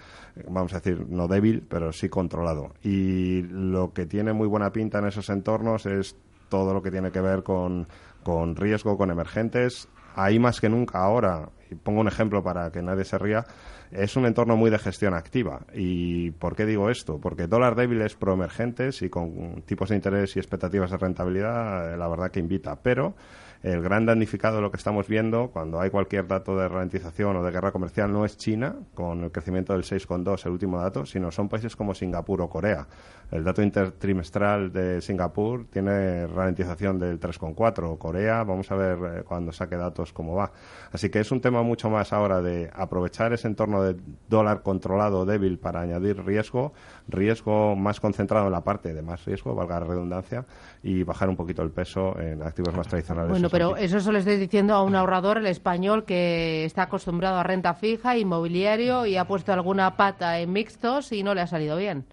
vamos 0.48 0.72
a 0.72 0.76
decir, 0.80 1.06
no 1.08 1.26
débil, 1.26 1.66
pero 1.68 1.92
sí 1.92 2.08
controlado. 2.08 2.72
Y 2.84 3.42
lo 3.42 3.92
que 3.92 4.06
tiene 4.06 4.32
muy 4.32 4.46
buena 4.46 4.70
pinta 4.72 4.98
en 4.98 5.06
esos 5.08 5.28
entornos 5.30 5.86
es 5.86 6.16
todo 6.48 6.72
lo 6.72 6.82
que 6.82 6.90
tiene 6.90 7.10
que 7.10 7.20
ver 7.20 7.42
con, 7.42 7.86
con 8.22 8.54
riesgo, 8.56 8.96
con 8.96 9.10
emergentes. 9.10 9.88
Ahí 10.14 10.38
más 10.38 10.60
que 10.60 10.68
nunca 10.68 10.98
ahora, 10.98 11.48
pongo 11.76 12.00
un 12.00 12.08
ejemplo 12.08 12.42
para 12.42 12.70
que 12.70 12.82
nadie 12.82 13.04
se 13.04 13.18
ría, 13.18 13.44
es 13.90 14.16
un 14.16 14.26
entorno 14.26 14.56
muy 14.56 14.70
de 14.70 14.78
gestión 14.78 15.14
activa. 15.14 15.60
¿Y 15.74 16.30
por 16.32 16.56
qué 16.56 16.66
digo 16.66 16.90
esto? 16.90 17.18
Porque 17.20 17.46
dólar 17.46 17.74
débil 17.74 18.00
es 18.02 18.14
pro 18.14 18.34
emergentes 18.34 19.02
y 19.02 19.08
con 19.08 19.62
tipos 19.62 19.88
de 19.88 19.96
interés 19.96 20.36
y 20.36 20.38
expectativas 20.38 20.90
de 20.90 20.98
rentabilidad, 20.98 21.92
eh, 21.92 21.96
la 21.96 22.08
verdad 22.08 22.30
que 22.30 22.40
invita. 22.40 22.76
Pero 22.82 23.14
el 23.62 23.82
gran 23.82 24.06
damnificado 24.06 24.56
de 24.56 24.62
lo 24.62 24.70
que 24.70 24.78
estamos 24.78 25.06
viendo 25.06 25.50
cuando 25.50 25.80
hay 25.80 25.90
cualquier 25.90 26.26
dato 26.26 26.56
de 26.56 26.66
ralentización 26.68 27.36
o 27.36 27.44
de 27.44 27.50
guerra 27.50 27.72
comercial 27.72 28.10
no 28.10 28.24
es 28.24 28.38
China, 28.38 28.76
con 28.94 29.24
el 29.24 29.30
crecimiento 29.30 29.74
del 29.74 29.82
6,2, 29.82 30.46
el 30.46 30.52
último 30.52 30.80
dato, 30.80 31.04
sino 31.04 31.30
son 31.30 31.48
países 31.48 31.76
como 31.76 31.94
Singapur 31.94 32.40
o 32.40 32.48
Corea. 32.48 32.86
El 33.30 33.44
dato 33.44 33.62
intertrimestral 33.62 34.72
de 34.72 35.00
Singapur 35.00 35.66
tiene 35.66 36.26
ralentización 36.26 36.98
del 36.98 37.20
3,4. 37.20 37.96
Corea, 37.98 38.42
vamos 38.42 38.70
a 38.72 38.74
ver 38.74 38.98
eh, 38.98 39.22
cuando 39.24 39.52
saque 39.52 39.76
datos 39.76 40.12
cómo 40.12 40.34
va. 40.34 40.50
Así 40.90 41.10
que 41.10 41.20
es 41.20 41.30
un 41.30 41.40
tema 41.40 41.62
mucho 41.62 41.90
más 41.90 42.12
ahora 42.12 42.42
de 42.42 42.70
aprovechar 42.74 43.32
ese 43.32 43.46
entorno 43.46 43.82
de 43.82 43.96
dólar 44.28 44.62
controlado 44.62 45.26
débil 45.26 45.58
para 45.58 45.80
añadir 45.80 46.24
riesgo, 46.24 46.72
riesgo 47.08 47.76
más 47.76 48.00
concentrado 48.00 48.46
en 48.46 48.52
la 48.52 48.64
parte 48.64 48.94
de 48.94 49.02
más 49.02 49.24
riesgo, 49.24 49.54
valga 49.54 49.78
la 49.78 49.86
redundancia, 49.86 50.44
y 50.82 51.04
bajar 51.04 51.28
un 51.28 51.36
poquito 51.36 51.62
el 51.62 51.70
peso 51.70 52.18
en 52.18 52.42
activos 52.42 52.74
más 52.74 52.88
tradicionales. 52.88 53.30
Bueno, 53.30 53.49
pero 53.50 53.76
sí. 53.76 53.84
eso 53.84 54.00
se 54.00 54.12
lo 54.12 54.18
estoy 54.18 54.36
diciendo 54.36 54.74
a 54.74 54.82
un 54.82 54.94
ahorrador, 54.96 55.38
el 55.38 55.46
español, 55.46 56.04
que 56.04 56.64
está 56.64 56.82
acostumbrado 56.82 57.38
a 57.38 57.42
renta 57.42 57.74
fija, 57.74 58.16
inmobiliario 58.16 59.06
y 59.06 59.16
ha 59.16 59.24
puesto 59.26 59.52
alguna 59.52 59.96
pata 59.96 60.38
en 60.38 60.52
mixtos 60.52 61.12
y 61.12 61.22
no 61.22 61.34
le 61.34 61.40
ha 61.40 61.46
salido 61.46 61.76
bien. 61.76 62.04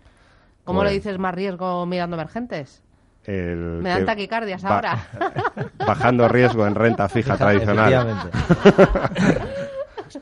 ¿Cómo 0.63 0.79
Bueno. 0.79 0.89
le 0.89 0.95
dices 0.95 1.17
más 1.17 1.33
riesgo 1.33 1.85
mirando 1.85 2.15
emergentes? 2.17 2.83
El 3.25 3.57
Me 3.81 3.89
dan 3.89 4.05
taquicardias 4.05 4.63
ahora. 4.63 4.97
Bajando 5.85 6.27
riesgo 6.29 6.65
en 6.65 6.75
renta 6.75 7.09
fija 7.09 7.35
tradicional. 7.37 8.29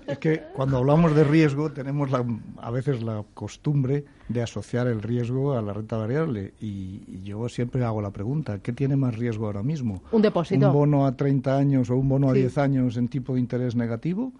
Es 0.07 0.17
que 0.19 0.41
cuando 0.55 0.77
hablamos 0.77 1.15
de 1.15 1.23
riesgo 1.23 1.71
tenemos 1.71 2.11
la- 2.11 2.25
a 2.61 2.71
veces 2.71 3.01
la 3.03 3.23
costumbre 3.33 4.05
de 4.29 4.41
asociar 4.41 4.87
el 4.87 5.01
riesgo 5.01 5.53
a 5.57 5.61
la 5.61 5.73
renta 5.73 5.97
variable 5.97 6.53
y, 6.59 7.01
y 7.07 7.21
yo 7.23 7.47
siempre 7.49 7.83
hago 7.83 8.01
la 8.01 8.11
pregunta, 8.11 8.59
¿qué 8.59 8.73
tiene 8.73 8.95
más 8.95 9.15
riesgo 9.17 9.45
ahora 9.45 9.63
mismo? 9.63 10.01
Un 10.11 10.21
depósito. 10.21 10.67
¿Un 10.67 10.73
bono 10.73 11.05
a 11.05 11.15
30 11.15 11.57
años 11.57 11.89
o 11.89 11.95
un 11.95 12.09
bono 12.09 12.29
a 12.29 12.33
Sí. 12.33 12.39
10 12.39 12.57
años 12.57 12.97
en 12.97 13.07
tipo 13.07 13.33
de 13.35 13.39
interés 13.39 13.75
negativo? 13.75 14.31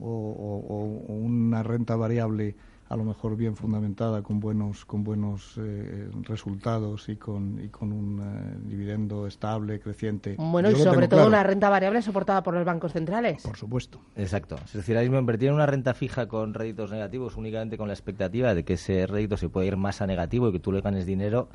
¿O, 0.00 0.06
o- 0.08 1.12
o 1.12 1.14
una 1.14 1.62
renta 1.62 1.96
variable 1.96 2.54
a 2.92 2.96
lo 2.96 3.04
mejor 3.04 3.36
bien 3.36 3.56
fundamentada 3.56 4.22
con 4.22 4.38
buenos 4.38 4.84
con 4.84 5.02
buenos 5.02 5.54
eh, 5.56 6.10
resultados 6.24 7.08
y 7.08 7.16
con, 7.16 7.58
y 7.58 7.68
con 7.70 7.90
un 7.90 8.20
eh, 8.20 8.68
dividendo 8.68 9.26
estable, 9.26 9.80
creciente? 9.80 10.36
Bueno, 10.38 10.70
y 10.70 10.74
Yo 10.74 10.84
sobre 10.84 11.08
todo 11.08 11.20
claro, 11.20 11.28
una 11.28 11.42
renta 11.42 11.70
variable 11.70 12.02
soportada 12.02 12.42
por 12.42 12.52
los 12.52 12.66
bancos 12.66 12.92
centrales. 12.92 13.44
Por 13.44 13.56
supuesto. 13.56 13.98
Exacto. 14.14 14.56
Es 14.66 14.74
decir, 14.74 14.94
ahora 14.94 15.04
mismo 15.04 15.18
invertir 15.18 15.48
en 15.48 15.54
una 15.54 15.64
renta 15.64 15.94
fija 15.94 16.28
con 16.28 16.52
réditos 16.52 16.90
negativos 16.90 17.38
únicamente 17.38 17.78
con 17.78 17.88
la 17.88 17.94
expectativa 17.94 18.54
de 18.54 18.62
que 18.62 18.74
ese 18.74 19.06
rédito 19.06 19.38
se 19.38 19.48
puede 19.48 19.68
ir 19.68 19.78
más 19.78 20.02
a 20.02 20.06
negativo 20.06 20.50
y 20.50 20.52
que 20.52 20.60
tú 20.60 20.70
le 20.70 20.82
ganes 20.82 21.06
dinero. 21.06 21.48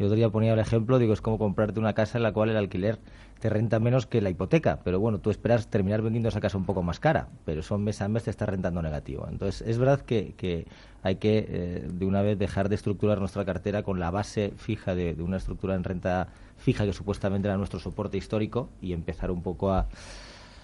Yo 0.00 0.06
otro 0.06 0.16
día 0.16 0.30
ponía 0.30 0.54
el 0.54 0.58
ejemplo, 0.58 0.98
digo, 0.98 1.12
es 1.12 1.20
como 1.20 1.36
comprarte 1.36 1.78
una 1.78 1.92
casa 1.92 2.16
en 2.16 2.22
la 2.22 2.32
cual 2.32 2.48
el 2.48 2.56
alquiler 2.56 2.98
te 3.38 3.50
renta 3.50 3.78
menos 3.80 4.06
que 4.06 4.22
la 4.22 4.30
hipoteca, 4.30 4.80
pero 4.82 4.98
bueno, 4.98 5.18
tú 5.18 5.28
esperas 5.28 5.66
terminar 5.66 6.00
vendiendo 6.00 6.30
esa 6.30 6.40
casa 6.40 6.56
un 6.56 6.64
poco 6.64 6.82
más 6.82 6.98
cara, 6.98 7.28
pero 7.44 7.60
eso 7.60 7.76
mes 7.76 8.00
a 8.00 8.08
mes 8.08 8.24
te 8.24 8.30
está 8.30 8.46
rentando 8.46 8.80
negativo. 8.80 9.28
Entonces, 9.30 9.60
es 9.68 9.76
verdad 9.76 10.00
que, 10.00 10.32
que 10.38 10.66
hay 11.02 11.16
que 11.16 11.46
eh, 11.46 11.86
de 11.92 12.06
una 12.06 12.22
vez 12.22 12.38
dejar 12.38 12.70
de 12.70 12.76
estructurar 12.76 13.18
nuestra 13.18 13.44
cartera 13.44 13.82
con 13.82 14.00
la 14.00 14.10
base 14.10 14.54
fija 14.56 14.94
de, 14.94 15.12
de 15.14 15.22
una 15.22 15.36
estructura 15.36 15.74
en 15.74 15.84
renta 15.84 16.28
fija 16.56 16.86
que 16.86 16.94
supuestamente 16.94 17.48
era 17.48 17.58
nuestro 17.58 17.78
soporte 17.78 18.16
histórico 18.16 18.70
y 18.80 18.94
empezar 18.94 19.30
un 19.30 19.42
poco 19.42 19.70
a, 19.70 19.86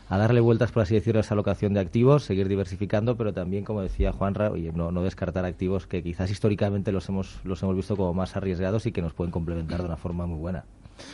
a 0.08 0.18
darle 0.18 0.40
vueltas, 0.40 0.72
por 0.72 0.82
así 0.82 0.94
decirlo, 0.94 1.20
a 1.20 1.22
esa 1.22 1.34
alocación 1.34 1.74
de 1.74 1.80
activos, 1.80 2.24
seguir 2.24 2.48
diversificando, 2.48 3.16
pero 3.16 3.32
también, 3.32 3.64
como 3.64 3.82
decía 3.82 4.12
Juanra, 4.12 4.50
oye, 4.50 4.72
no, 4.72 4.92
no 4.92 5.02
descartar 5.02 5.44
activos 5.44 5.86
que 5.86 6.02
quizás 6.02 6.30
históricamente 6.30 6.92
los 6.92 7.08
hemos, 7.08 7.40
los 7.44 7.62
hemos 7.62 7.76
visto 7.76 7.96
como 7.96 8.14
más 8.14 8.36
arriesgados 8.36 8.86
y 8.86 8.92
que 8.92 9.02
nos 9.02 9.12
pueden 9.12 9.32
complementar 9.32 9.80
de 9.80 9.86
una 9.86 9.96
forma 9.96 10.26
muy 10.26 10.38
buena 10.38 10.64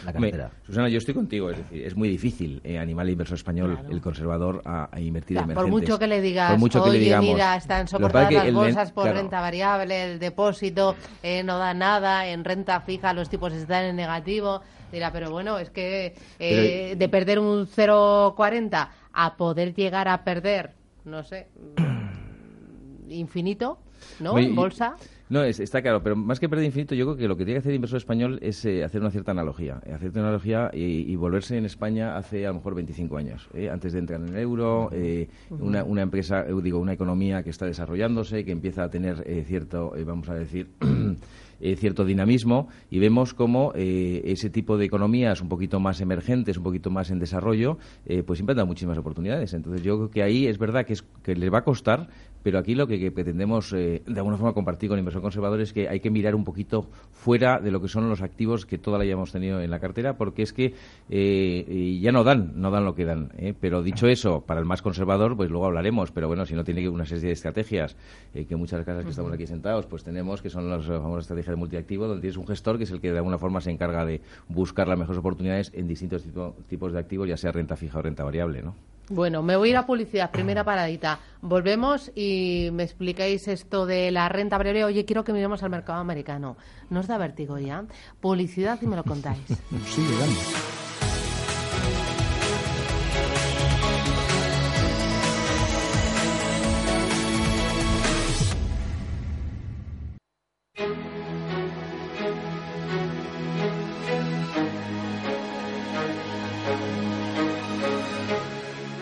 la 0.05 0.13
cartera. 0.13 0.51
Susana, 0.67 0.89
yo 0.89 0.99
estoy 0.99 1.15
contigo. 1.15 1.51
Es 1.51 1.59
decir, 1.59 1.83
es 1.87 1.97
muy 1.97 2.09
difícil 2.09 2.61
eh, 2.65 2.79
animar 2.79 3.05
al 3.05 3.11
inversor 3.11 3.37
español, 3.37 3.79
el 3.91 4.01
conservador, 4.01 4.63
a, 4.65 4.89
a 4.91 5.01
invertir 5.01 5.37
en 5.37 5.45
por 5.45 5.53
emergentes. 5.53 5.73
mucho 5.91 5.99
que 5.99 6.07
le 6.07 6.21
digas, 6.21 6.51
Por 6.51 6.59
mucho 6.61 6.83
que 6.83 6.91
le 6.91 6.97
oye, 6.97 7.05
digamos. 7.05 7.33
mira, 7.33 7.57
están 7.57 7.89
soportadas 7.89 8.33
las 8.33 8.53
bolsas 8.53 8.93
por 8.93 9.05
claro, 9.05 9.19
renta 9.19 9.41
variable, 9.41 10.13
el 10.13 10.19
depósito 10.19 10.97
eh, 11.23 11.43
no 11.43 11.59
da 11.59 11.75
nada, 11.75 12.27
en 12.29 12.45
renta 12.45 12.81
fija 12.81 13.13
los 13.13 13.29
tipos 13.29 13.53
están 13.53 13.85
en 13.85 13.97
negativo. 13.97 14.63
Dirá, 14.91 15.11
pero 15.11 15.31
bueno, 15.31 15.59
es 15.59 15.71
que 15.71 16.15
eh, 16.39 16.95
de 16.99 17.09
perder 17.09 17.39
un 17.39 17.67
0,40 17.67 18.89
a 19.15 19.37
poder 19.37 19.75
llegar 19.75 20.09
a 20.09 20.23
perder, 20.25 20.73
no 21.05 21.23
sé, 21.23 21.49
mm, 21.79 23.11
infinito, 23.11 23.79
¿no? 24.21 24.39
En 24.39 24.53
y- 24.53 24.55
bolsa. 24.55 24.97
No, 25.33 25.43
es- 25.45 25.61
está 25.61 25.81
claro, 25.81 26.03
pero 26.03 26.15
más 26.15 26.39
que 26.39 26.47
perder 26.47 26.67
infinito, 26.67 26.95
yo 26.95 27.07
creo 27.07 27.17
que 27.17 27.27
lo 27.27 27.37
que 27.39 27.45
tiene 27.47 27.55
que 27.55 27.61
hacer 27.61 27.71
el 27.71 27.77
inversor 27.77 27.97
español 27.97 28.39
es 28.43 28.63
eh, 28.67 28.85
hacer 28.85 29.01
una 29.01 29.11
cierta 29.11 29.31
analogía. 29.31 29.81
eh, 29.87 29.93
hacer 29.95 30.11
una 30.11 30.21
analogía 30.25 30.71
y, 30.75 31.11
y 31.11 31.17
volverse 31.17 31.57
en 31.57 31.65
España 31.65 32.19
hace 32.19 32.45
a 32.45 32.51
lo 32.51 32.57
mejor 32.57 32.75
25 32.75 33.17
años, 33.17 33.49
eh, 33.55 33.71
antes 33.71 33.95
de 33.95 34.01
entrar 34.01 34.21
en 34.21 34.29
el 34.29 34.37
euro, 34.37 34.91
eh, 34.93 35.29
una, 35.49 35.85
una 35.85 36.03
empresa, 36.03 36.45
eh, 36.47 36.53
digo, 36.63 36.79
una 36.79 36.93
economía 36.93 37.43
que 37.43 37.49
está 37.49 37.65
desarrollándose, 37.65 38.45
que 38.45 38.53
empieza 38.53 38.85
a 38.85 38.91
tener 38.91 39.23
eh, 39.27 39.43
cierto, 39.49 39.95
vamos 40.05 40.29
a 40.29 40.35
decir, 40.35 40.69
eh, 41.65 41.77
cierto 41.77 42.05
dinamismo 42.05 42.67
y 42.91 42.99
vemos 42.99 43.35
cómo 43.35 43.73
eh, 43.77 44.21
ese 44.25 44.51
tipo 44.51 44.77
de 44.77 44.85
economías 44.85 45.41
un 45.41 45.49
poquito 45.49 45.79
más 45.79 46.01
emergentes, 46.01 46.57
un 46.57 46.65
poquito 46.65 46.91
más 46.91 47.13
en 47.13 47.21
desarrollo, 47.21 47.79
eh, 48.05 48.25
pues 48.25 48.39
siempre 48.39 48.57
dan 48.57 48.67
muchísimas 48.67 48.99
oportunidades. 48.99 49.55
Entonces 49.55 49.85
yo 49.85 49.97
creo 49.97 50.11
que 50.11 50.23
ahí 50.25 50.49
es 50.49 50.59
verdad 50.59 50.85
que, 50.85 50.95
es, 50.95 51.05
que 51.23 51.37
les 51.37 51.53
va 51.53 51.59
a 51.59 51.65
costar, 51.65 52.09
pero 52.43 52.59
aquí 52.59 52.75
lo 52.75 52.89
que, 52.89 52.99
que 52.99 53.13
pretendemos 53.13 53.71
de 53.71 54.03
alguna 54.17 54.37
forma 54.37 54.53
compartir 54.53 54.89
con 54.89 54.99
inversor 54.99 55.23
conservador 55.23 55.61
es 55.61 55.73
que 55.73 55.89
hay 55.89 56.01
que 56.01 56.11
mirar 56.11 56.35
un 56.35 56.43
poquito 56.43 56.89
fuera 57.13 57.61
de 57.61 57.71
lo 57.71 57.81
que 57.81 57.87
son 57.87 58.09
los 58.09 58.21
activos 58.21 58.67
que 58.67 58.79
toda 58.79 58.99
la 58.99 59.05
hayamos 59.05 59.31
tenido 59.31 59.61
en 59.61 59.71
la 59.71 59.79
cartera, 59.79 60.17
porque 60.17 60.43
es 60.43 60.53
que 60.53 60.75
ya 61.09 62.11
no 62.11 62.25
dan, 62.25 62.55
no 62.57 62.73
dan 62.73 62.85
lo 62.85 62.97
que 62.97 63.05
dan. 63.05 63.31
Pero 63.61 63.85
dicho 63.85 64.09
eso, 64.09 64.41
para 64.41 64.59
el 64.59 64.67
más 64.67 64.83
conservador, 64.83 65.37
pues 65.37 65.51
luego 65.51 65.67
hablaremos. 65.67 66.11
Pero 66.11 66.27
bueno, 66.27 66.45
si 66.45 66.55
no 66.57 66.65
tiene 66.65 66.89
una 66.89 67.07
serie 67.07 67.27
de 67.27 67.33
estrategias 67.33 67.95
que 68.33 68.57
muchas 68.57 68.85
casas 68.85 69.05
que 69.05 69.11
estamos 69.11 69.33
aquí 69.33 69.47
sentados, 69.47 69.87
pues 69.87 70.03
tenemos, 70.03 70.43
que 70.43 70.51
son 70.51 70.69
las 70.69 70.85
famosas 70.85 71.23
estrategias 71.23 71.52
de 71.53 71.57
multiactivo, 71.57 72.07
donde 72.07 72.21
tienes 72.21 72.37
un 72.37 72.47
gestor 72.47 72.79
que 72.79 72.85
es 72.85 72.91
el 72.91 73.01
que 73.01 73.13
de 73.13 73.19
alguna 73.19 73.39
forma 73.39 73.61
se 73.61 73.71
encarga 73.71 74.05
de 74.05 74.21
buscar 74.49 74.89
las 74.89 74.99
mejores 74.99 75.19
oportunidades 75.21 75.71
en 75.75 75.87
distintos 75.87 76.23
tipo- 76.25 76.55
tipos 76.69 76.93
de 76.93 76.99
activos, 76.99 77.29
ya 77.29 77.37
sea 77.37 77.53
renta 77.53 77.77
fija 77.77 77.99
o 77.99 78.03
renta 78.03 78.25
variable, 78.25 78.63
¿no? 78.63 78.75
Bueno, 79.11 79.43
me 79.43 79.57
voy 79.57 79.69
a 79.69 79.71
ir 79.73 79.77
a 79.77 79.85
publicidad, 79.87 80.31
primera 80.31 80.65
paradita. 80.65 81.19
Volvemos 81.43 82.11
y 82.15 82.71
me 82.73 82.85
explicáis 82.85 83.47
esto 83.49 83.85
de 83.85 84.11
la 84.11 84.29
renta 84.29 84.57
breve. 84.59 84.85
Oye, 84.85 85.05
quiero 85.05 85.25
que 85.25 85.33
miremos 85.33 85.63
al 85.63 85.71
mercado 85.71 85.99
americano. 86.01 86.57
¿No 86.89 87.01
os 87.01 87.09
da 87.09 87.19
vértigo 87.19 87.59
ya? 87.59 87.85
Publicidad 88.21 88.79
y 88.81 88.87
me 88.87 88.97
lo 88.97 89.03
contáis. 89.05 89.43
Sigue 89.87 90.17
dando. 90.19 90.92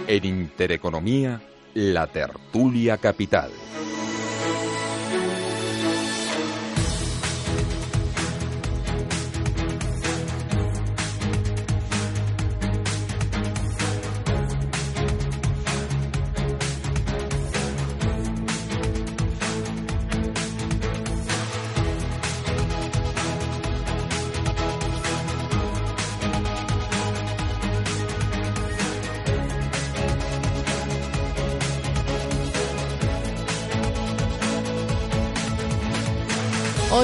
En 0.07 0.25
Intereconomía, 0.25 1.41
la 1.75 2.09
tertulia 2.09 2.99
capital. 2.99 3.51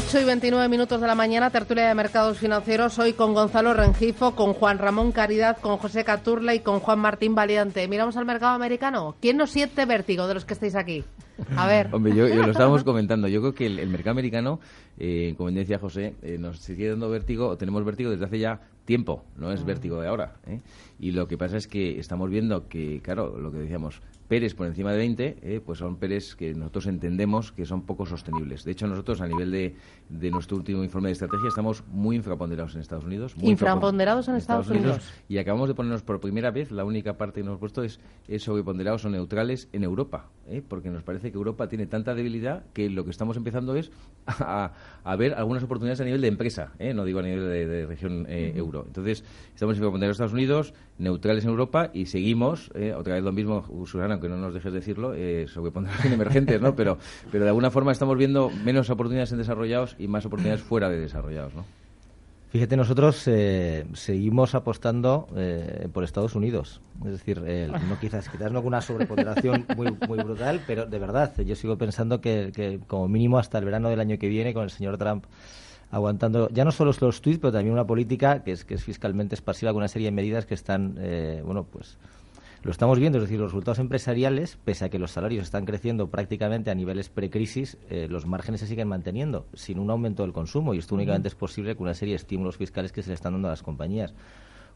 Ocho 0.09 0.21
y 0.21 0.25
29 0.25 0.69
minutos 0.69 1.01
de 1.01 1.07
la 1.09 1.17
mañana, 1.17 1.51
tertulia 1.51 1.89
de 1.89 1.95
mercados 1.97 2.39
financieros. 2.39 2.97
Hoy 3.01 3.13
con 3.15 3.35
Gonzalo 3.35 3.75
Rengifo, 3.75 4.37
con 4.37 4.53
Juan 4.55 4.79
Ramón 4.79 5.11
Caridad, 5.11 5.59
con 5.61 5.79
José 5.79 6.05
Caturla 6.05 6.55
y 6.55 6.61
con 6.61 6.79
Juan 6.79 7.01
Martín 7.01 7.35
Valiente. 7.35 7.89
Miramos 7.89 8.17
al 8.17 8.25
mercado 8.25 8.55
americano. 8.55 9.17
¿Quién 9.21 9.37
nos 9.37 9.51
siente 9.51 9.85
vértigo 9.85 10.29
de 10.29 10.35
los 10.35 10.45
que 10.45 10.55
estáis 10.55 10.77
aquí? 10.77 11.03
A 11.57 11.67
ver. 11.67 11.89
Hombre, 11.93 12.15
yo, 12.15 12.29
yo 12.29 12.45
lo 12.45 12.53
estábamos 12.53 12.85
comentando. 12.85 13.27
Yo 13.27 13.41
creo 13.41 13.53
que 13.53 13.67
el, 13.67 13.81
el 13.81 13.89
mercado 13.89 14.13
americano, 14.13 14.61
eh, 14.97 15.35
como 15.37 15.51
decía 15.51 15.81
José, 15.81 16.15
eh, 16.23 16.39
nos 16.39 16.61
sigue 16.61 16.89
dando 16.89 17.11
vértigo, 17.11 17.57
tenemos 17.57 17.85
vértigo 17.85 18.09
desde 18.09 18.27
hace 18.27 18.39
ya 18.39 18.61
tiempo, 18.85 19.25
no 19.37 19.51
es 19.51 19.65
vértigo 19.65 20.01
de 20.01 20.07
ahora. 20.07 20.37
¿eh? 20.47 20.61
Y 21.01 21.11
lo 21.11 21.27
que 21.27 21.37
pasa 21.37 21.57
es 21.57 21.67
que 21.67 21.99
estamos 21.99 22.31
viendo 22.31 22.69
que, 22.69 23.01
claro, 23.03 23.37
lo 23.41 23.51
que 23.51 23.59
decíamos, 23.59 24.01
Pérez 24.29 24.55
por 24.55 24.67
encima 24.67 24.93
de 24.93 24.99
20, 24.99 25.39
eh, 25.43 25.61
pues 25.65 25.79
son 25.79 25.97
Pérez 25.97 26.35
que 26.35 26.55
nosotros 26.55 26.87
entendemos 26.87 27.53
que 27.53 27.65
son 27.65 27.83
poco 27.83 28.07
sostenibles. 28.07 28.65
De 28.65 28.73
hecho, 28.73 28.87
nosotros 28.87 29.21
a 29.21 29.29
nivel 29.29 29.51
de, 29.51 29.77
de 30.09 30.31
nuestro 30.31 30.57
último 30.57 30.83
informe 30.83 31.09
de 31.09 31.13
estrategia 31.13 31.49
estamos 31.49 31.85
muy 31.89 32.17
infraponderados 32.17 32.75
en 32.75 32.81
Estados 32.81 33.05
Unidos. 33.05 33.37
Muy 33.37 33.51
Infraponderados 33.51 34.29
en 34.29 34.37
Estados 34.37 34.69
Unidos. 34.69 35.01
Y 35.29 35.39
acabamos 35.39 35.69
de 35.69 35.75
ponernos 35.75 36.03
por 36.03 36.21
primera 36.21 36.51
vez, 36.51 36.71
la 36.71 36.85
única 36.85 37.17
parte 37.17 37.41
que 37.41 37.45
nos 37.45 37.53
hemos 37.53 37.61
puesto 37.61 37.83
es, 37.83 38.01
es 38.29 38.43
sobreponderados 38.43 39.05
o 39.05 39.11
neutrales 39.11 39.69
en 39.73 39.85
Europa, 39.85 40.31
¿eh? 40.49 40.63
porque 40.67 40.91
nos 40.91 41.03
parece 41.03 41.31
que 41.31 41.37
Europa 41.37 41.69
tiene 41.69 41.87
tanta 41.87 42.15
debilidad 42.15 42.65
que 42.73 42.91
lo 42.91 43.05
que 43.05 43.11
estamos 43.11 43.37
empezando 43.37 43.77
es 43.77 43.91
a, 44.27 44.73
a 45.05 45.17
ver 45.17 45.35
algunas 45.35 45.63
oportunidades 45.63 46.01
a 46.01 46.05
nivel 46.05 46.21
de 46.21 46.29
empresa, 46.29 46.73
¿eh? 46.79 46.95
no 46.95 47.05
digo 47.05 47.21
a 47.21 47.23
nivel 47.23 47.49
de, 47.49 47.67
de 47.67 47.87
región 47.87 48.27
eh, 48.29 48.53
euro. 48.57 48.85
Entonces, 48.87 49.25
estamos 49.55 49.77
infraponderados 49.77 50.19
en 50.19 50.25
Estados 50.25 50.33
Unidos, 50.33 50.75
neutrales 50.99 51.45
en 51.45 51.51
Europa 51.51 51.91
y 51.93 52.07
seguimos, 52.07 52.71
otra 52.97 53.15
vez 53.15 53.23
lo 53.23 53.33
mismo, 53.33 53.65
Susana, 53.87 54.16
aunque 54.17 54.29
no 54.29 54.37
nos 54.37 54.55
dejes 54.55 54.73
decirlo, 54.73 55.15
eh, 55.15 55.47
sobreponderados 55.49 56.05
en 56.05 56.13
emergentes, 56.13 56.61
¿no? 56.61 56.75
pero, 56.75 56.99
pero 57.31 57.45
de 57.45 57.51
alguna 57.51 57.71
forma 57.71 57.93
estamos 57.93 58.17
viendo 58.17 58.51
menos 58.65 58.91
oportunidades 58.91 59.33
en 59.33 59.39
desarrollados 59.39 59.97
y 59.99 60.09
más 60.09 60.27
oportunidades 60.27 60.63
fuera 60.63 60.89
de 60.89 60.99
desarrollados. 60.99 61.55
¿no? 61.55 61.65
Fíjate, 62.51 62.77
nosotros 62.77 63.23
eh, 63.27 63.87
seguimos 63.95 64.55
apostando 64.55 65.29
eh, 65.37 65.89
por 65.93 66.05
Estados 66.05 66.35
Unidos. 66.35 66.81
Es 67.05 67.13
decir, 67.13 67.41
no 67.41 67.99
quizás, 68.01 68.29
quizás 68.29 68.51
no 68.51 68.61
con 68.61 68.69
una 68.69 68.81
sobreponderación 68.81 69.67
muy, 69.77 69.95
muy 70.09 70.19
brutal, 70.19 70.63
pero 70.67 70.87
de 70.87 70.99
verdad, 70.99 71.33
yo 71.41 71.55
sigo 71.55 71.77
pensando 71.77 72.21
que, 72.21 72.53
que 72.55 72.81
como 72.87 73.09
mínimo 73.09 73.39
hasta 73.39 73.59
el 73.59 73.65
verano 73.65 73.89
del 73.91 74.01
año 74.01 74.19
que 74.19 74.29
viene, 74.29 74.55
con 74.55 74.65
el 74.65 74.71
señor 74.71 74.97
Trump 74.99 75.25
aguantando 75.91 76.49
ya 76.51 76.65
no 76.65 76.73
solo 76.73 76.93
los 77.01 77.21
tweets, 77.21 77.39
pero 77.41 77.53
también 77.53 77.73
una 77.73 77.87
política 77.87 78.43
que 78.43 78.53
es, 78.53 78.65
que 78.65 78.75
es 78.75 78.85
fiscalmente 78.85 79.35
expansiva 79.35 79.73
con 79.73 79.79
una 79.79 79.89
serie 79.89 80.07
de 80.07 80.13
medidas 80.13 80.47
que 80.47 80.55
están, 80.55 80.97
eh, 80.99 81.43
bueno, 81.45 81.65
pues 81.65 81.97
Lo 82.67 82.73
estamos 82.73 82.99
viendo, 82.99 83.19
es 83.19 83.23
decir, 83.23 83.39
los 83.39 83.53
resultados 83.53 83.79
empresariales, 83.79 84.59
pese 84.65 84.87
a 84.87 84.89
que 84.89 84.99
los 84.99 85.13
salarios 85.13 85.45
están 85.45 85.67
creciendo 85.67 86.11
prácticamente 86.11 86.69
a 86.69 86.75
niveles 86.75 87.09
precrisis, 87.09 87.79
eh, 87.91 88.09
los 88.11 88.27
márgenes 88.27 88.59
se 88.59 88.67
siguen 88.67 88.89
manteniendo 88.89 89.47
sin 89.55 89.79
un 89.79 89.89
aumento 89.89 90.25
del 90.25 90.33
consumo 90.33 90.75
y 90.75 90.79
esto 90.79 90.97
únicamente 90.97 91.29
es 91.29 91.37
posible 91.37 91.77
con 91.77 91.85
una 91.85 91.95
serie 91.95 92.15
de 92.15 92.17
estímulos 92.17 92.57
fiscales 92.57 92.91
que 92.91 93.05
se 93.05 93.11
le 93.11 93.15
están 93.15 93.35
dando 93.35 93.47
a 93.47 93.53
las 93.53 93.63
compañías. 93.63 94.15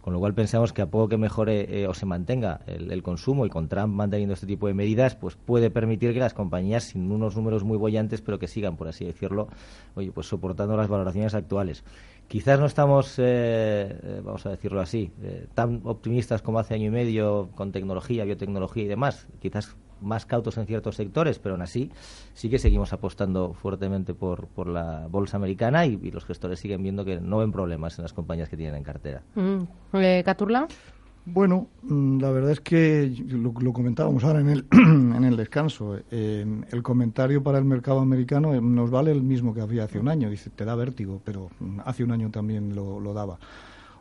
Con 0.03 0.13
lo 0.13 0.21
cual 0.21 0.35
pensamos 0.35 0.73
que 0.73 0.83
a 0.83 0.87
poco 0.87 1.09
que 1.09 1.17
mejore 1.17 1.83
eh, 1.83 1.89
o 1.89 1.93
se 1.93 2.07
mantenga 2.07 2.61
el, 2.67 3.03
consumo 3.03 3.45
y 3.45 3.51
con 3.51 3.69
Trump 3.69 3.93
manteniendo 3.93 4.35
este 4.35 4.47
tipo 4.47 4.69
de 4.69 4.75
medidas, 4.75 5.17
pues 5.17 5.35
puede 5.35 5.69
permitir 5.69 6.15
que 6.15 6.21
las 6.21 6.33
compañías, 6.33 6.85
sin 6.85 7.11
unos 7.11 7.35
números 7.35 7.65
muy 7.65 7.77
bollantes, 7.77 8.23
pero 8.23 8.39
que 8.39 8.47
sigan, 8.47 8.77
por 8.77 8.87
así 8.87 9.05
decirlo, 9.05 9.49
oye, 9.97 10.13
pues 10.13 10.29
soportando 10.29 10.77
las 10.77 10.87
valoraciones 10.87 11.35
actuales. 11.35 11.83
Quizás 12.31 12.61
no 12.61 12.67
estamos, 12.67 13.19
eh, 13.19 13.23
eh, 13.25 14.21
vamos 14.23 14.47
a 14.47 14.51
decirlo 14.51 14.81
así, 14.81 15.11
tan 15.53 15.81
optimistas 15.83 16.43
como 16.43 16.61
hace 16.61 16.75
año 16.75 16.87
y 16.87 16.91
medio 16.91 17.51
con 17.57 17.73
tecnología, 17.73 18.25
biotecnología 18.25 18.85
y 18.85 18.87
demás. 18.87 19.27
Quizás 19.41 19.77
más 20.01 20.27
cautos 20.27 20.57
en 20.57 20.67
ciertos 20.67 20.95
sectores, 20.95 21.41
pero 21.41 21.57
aún 21.57 21.63
así 21.63 21.91
sí 22.33 22.49
que 22.49 22.61
seguimos 22.61 22.93
apostando 22.93 23.53
fuertemente 23.53 24.15
por, 24.15 24.47
por 24.47 24.69
la 24.69 25.09
bolsa 25.09 25.39
americana 25.39 25.87
y, 25.87 25.99
los 26.13 26.25
gestores 26.25 26.61
siguen 26.61 26.85
viendo 26.85 27.05
que 27.05 27.21
no 27.21 27.39
ven 27.39 27.51
problemas 27.51 27.99
en 27.99 28.05
las 28.05 28.13
compañías 28.13 28.49
que 28.49 28.57
tienen 28.57 28.77
en 28.77 28.85
cartera. 28.85 29.25
Mm. 29.35 29.63
Eh, 29.95 30.23
¿Caturla? 30.25 30.69
Bueno, 31.33 31.69
mm, 31.83 32.21
la 32.21 32.31
verdad 32.31 32.53
es 32.53 32.61
que 32.61 33.13
lo, 33.29 33.73
comentábamos 33.73 34.25
ahora 34.25 34.41
en 34.41 34.49
el, 34.49 34.67
en 34.73 35.25
el 35.25 35.37
descanso. 35.37 35.99
Eh, 36.11 36.45
el 36.71 36.83
comentario 36.83 37.43
para 37.43 37.59
el 37.59 37.65
mercado 37.65 38.01
americano 38.01 38.55
eh, 38.55 38.61
nos 38.61 38.91
vale 38.91 39.13
el 39.13 39.23
mismo 39.23 39.55
que 39.55 39.61
había 39.61 39.85
hace 39.85 39.99
un 39.99 40.09
año. 40.09 40.31
Dice, 40.31 40.51
te 40.51 40.65
da 40.65 40.75
vértigo, 40.75 41.21
pero 41.25 41.51
mm, 41.61 41.81
hace 41.85 42.05
un 42.05 42.13
año 42.13 42.31
también 42.31 42.75
lo, 42.75 43.01
lo 43.01 43.15
daba. 43.15 43.39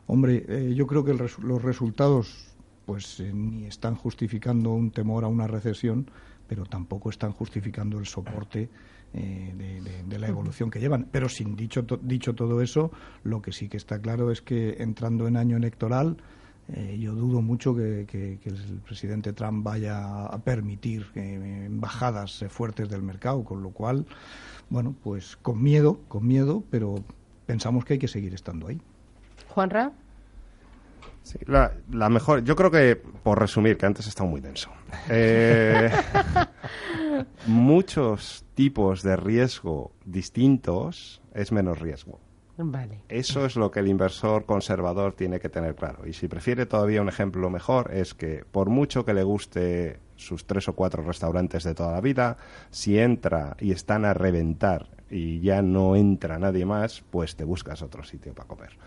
Hombre, 0.08 0.74
yo 0.74 0.88
creo 0.88 1.04
que 1.04 1.14
los 1.14 1.62
resultados 1.62 2.50
pues 2.90 3.20
eh, 3.20 3.32
ni 3.32 3.66
están 3.66 3.94
justificando 3.94 4.72
un 4.72 4.90
temor 4.90 5.24
a 5.24 5.28
una 5.28 5.46
recesión, 5.46 6.10
pero 6.48 6.66
tampoco 6.66 7.12
están 7.12 7.34
justificando 7.34 8.00
el 8.00 8.08
soporte 8.08 8.68
eh, 9.14 10.04
de, 10.08 10.18
la 10.18 10.28
evolución 10.28 10.72
que 10.72 10.80
llevan. 10.80 11.08
Pero 11.12 11.30
sin 11.30 11.56
dicho, 11.56 11.86
dicho 12.02 12.34
todo 12.34 12.64
eso, 12.64 12.92
lo 13.24 13.44
que 13.44 13.52
sí 13.52 13.70
que 13.70 13.78
está 13.78 14.02
claro 14.02 14.32
es 14.32 14.42
que 14.42 14.78
entrando 14.80 15.28
en 15.28 15.38
año 15.38 15.56
electoral, 15.56 16.18
eh, 16.74 16.98
yo 17.00 17.14
dudo 17.14 17.42
mucho 17.42 17.76
que, 17.76 18.40
el 18.44 18.82
presidente 18.86 19.34
Trump 19.34 19.64
vaya 19.64 20.26
a 20.26 20.38
permitir 20.40 21.08
bajadas 21.70 22.46
fuertes 22.50 22.90
del 22.90 23.02
mercado, 23.02 23.44
con 23.44 23.62
lo 23.64 23.72
cual, 23.72 24.06
bueno, 24.70 24.96
pues 25.04 25.36
con 25.38 25.62
miedo, 25.62 26.00
con 26.08 26.28
miedo, 26.28 26.64
pero 26.70 26.96
pensamos 27.46 27.86
que 27.86 27.94
hay 27.94 28.00
que 28.00 28.08
seguir 28.08 28.34
estando 28.34 28.68
ahí. 28.68 28.82
Juanra 29.48 29.94
la, 31.46 32.10
mejor, 32.10 32.44
yo 32.44 32.56
creo 32.56 32.72
que, 32.72 32.96
por 32.96 33.40
resumir, 33.40 33.78
que 33.78 33.86
antes 33.86 34.06
he 34.06 34.10
estado 34.10 34.30
muy 34.30 34.42
denso, 34.42 34.72
eh, 35.10 35.92
muchos 37.48 38.46
tipos 38.56 39.04
de 39.04 39.16
riesgo 39.16 39.92
distintos 40.06 41.22
es 41.34 41.52
menos 41.52 41.80
riesgo. 41.80 42.20
Vale. 42.62 43.02
Eso 43.08 43.46
es 43.46 43.56
lo 43.56 43.72
que 43.72 43.80
el 43.80 43.88
inversor 43.88 44.46
conservador 44.46 45.14
tiene 45.14 45.40
que 45.40 45.48
tener 45.48 45.76
claro. 45.76 46.06
Y 46.06 46.12
si 46.12 46.28
prefiere 46.28 46.66
todavía 46.66 47.02
un 47.02 47.08
ejemplo 47.08 47.50
mejor, 47.50 47.92
es 47.94 48.14
que 48.14 48.44
por 48.52 48.70
mucho 48.70 49.06
que 49.06 49.14
le 49.14 49.24
guste 49.24 50.00
sus 50.18 50.46
tres 50.46 50.68
o 50.68 50.74
cuatro 50.74 51.02
restaurantes 51.02 51.64
de 51.64 51.74
toda 51.74 51.94
la 51.94 52.02
vida, 52.02 52.36
si 52.70 53.00
entra 53.00 53.56
y 53.62 53.72
están 53.72 54.04
a 54.04 54.14
reventar 54.14 54.90
y 55.10 55.40
ya 55.40 55.62
no 55.62 55.96
entra 55.96 56.38
nadie 56.38 56.66
más, 56.66 57.02
pues 57.10 57.38
te 57.38 57.46
buscas 57.46 57.82
otro 57.82 58.04
sitio 58.04 58.34
para 58.34 58.48
comer 58.48 58.78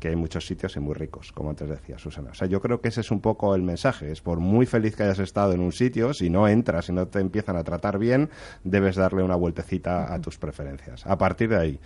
que 0.00 0.08
hay 0.08 0.16
muchos 0.16 0.46
sitios 0.46 0.74
y 0.76 0.80
muy 0.80 0.94
ricos, 0.94 1.30
como 1.30 1.50
antes 1.50 1.68
decía 1.68 1.98
Susana. 1.98 2.30
O 2.30 2.34
sea, 2.34 2.48
yo 2.48 2.60
creo 2.60 2.80
que 2.80 2.88
ese 2.88 3.02
es 3.02 3.10
un 3.10 3.20
poco 3.20 3.54
el 3.54 3.62
mensaje. 3.62 4.10
Es 4.10 4.20
por 4.20 4.40
muy 4.40 4.66
feliz 4.66 4.96
que 4.96 5.04
hayas 5.04 5.20
estado 5.20 5.52
en 5.52 5.60
un 5.60 5.72
sitio, 5.72 6.14
si 6.14 6.30
no 6.30 6.48
entras, 6.48 6.86
si 6.86 6.92
no 6.92 7.06
te 7.06 7.20
empiezan 7.20 7.56
a 7.56 7.62
tratar 7.62 7.98
bien, 7.98 8.30
debes 8.64 8.96
darle 8.96 9.22
una 9.22 9.36
vueltecita 9.36 10.12
a 10.12 10.20
tus 10.20 10.38
preferencias. 10.38 11.06
A 11.06 11.18
partir 11.18 11.50
de 11.50 11.56
ahí, 11.56 11.80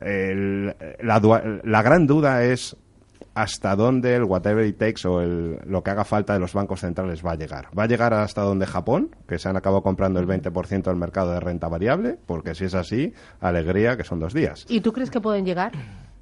la, 0.00 1.82
gran 1.82 2.06
duda 2.06 2.44
es 2.44 2.76
hasta 3.34 3.74
dónde 3.74 4.14
el 4.14 4.24
whatever 4.24 4.64
it 4.64 4.78
takes 4.78 5.06
o 5.06 5.20
el, 5.20 5.58
lo 5.66 5.82
que 5.82 5.90
haga 5.90 6.04
falta 6.04 6.34
de 6.34 6.38
los 6.38 6.52
bancos 6.52 6.80
centrales 6.80 7.24
va 7.24 7.32
a 7.32 7.36
llegar. 7.36 7.66
¿Va 7.76 7.84
a 7.84 7.86
llegar 7.86 8.14
hasta 8.14 8.42
donde 8.42 8.66
Japón, 8.66 9.10
que 9.26 9.38
se 9.38 9.48
han 9.48 9.56
acabado 9.56 9.82
comprando 9.82 10.20
el 10.20 10.26
20% 10.26 10.82
del 10.84 10.96
mercado 10.96 11.32
de 11.32 11.40
renta 11.40 11.68
variable? 11.68 12.16
Porque 12.26 12.54
si 12.54 12.64
es 12.64 12.74
así, 12.74 13.12
alegría 13.40 13.96
que 13.96 14.04
son 14.04 14.20
dos 14.20 14.34
días. 14.34 14.64
¿Y 14.68 14.80
tú 14.80 14.92
crees 14.92 15.10
que 15.10 15.20
pueden 15.20 15.44
llegar? 15.44 15.72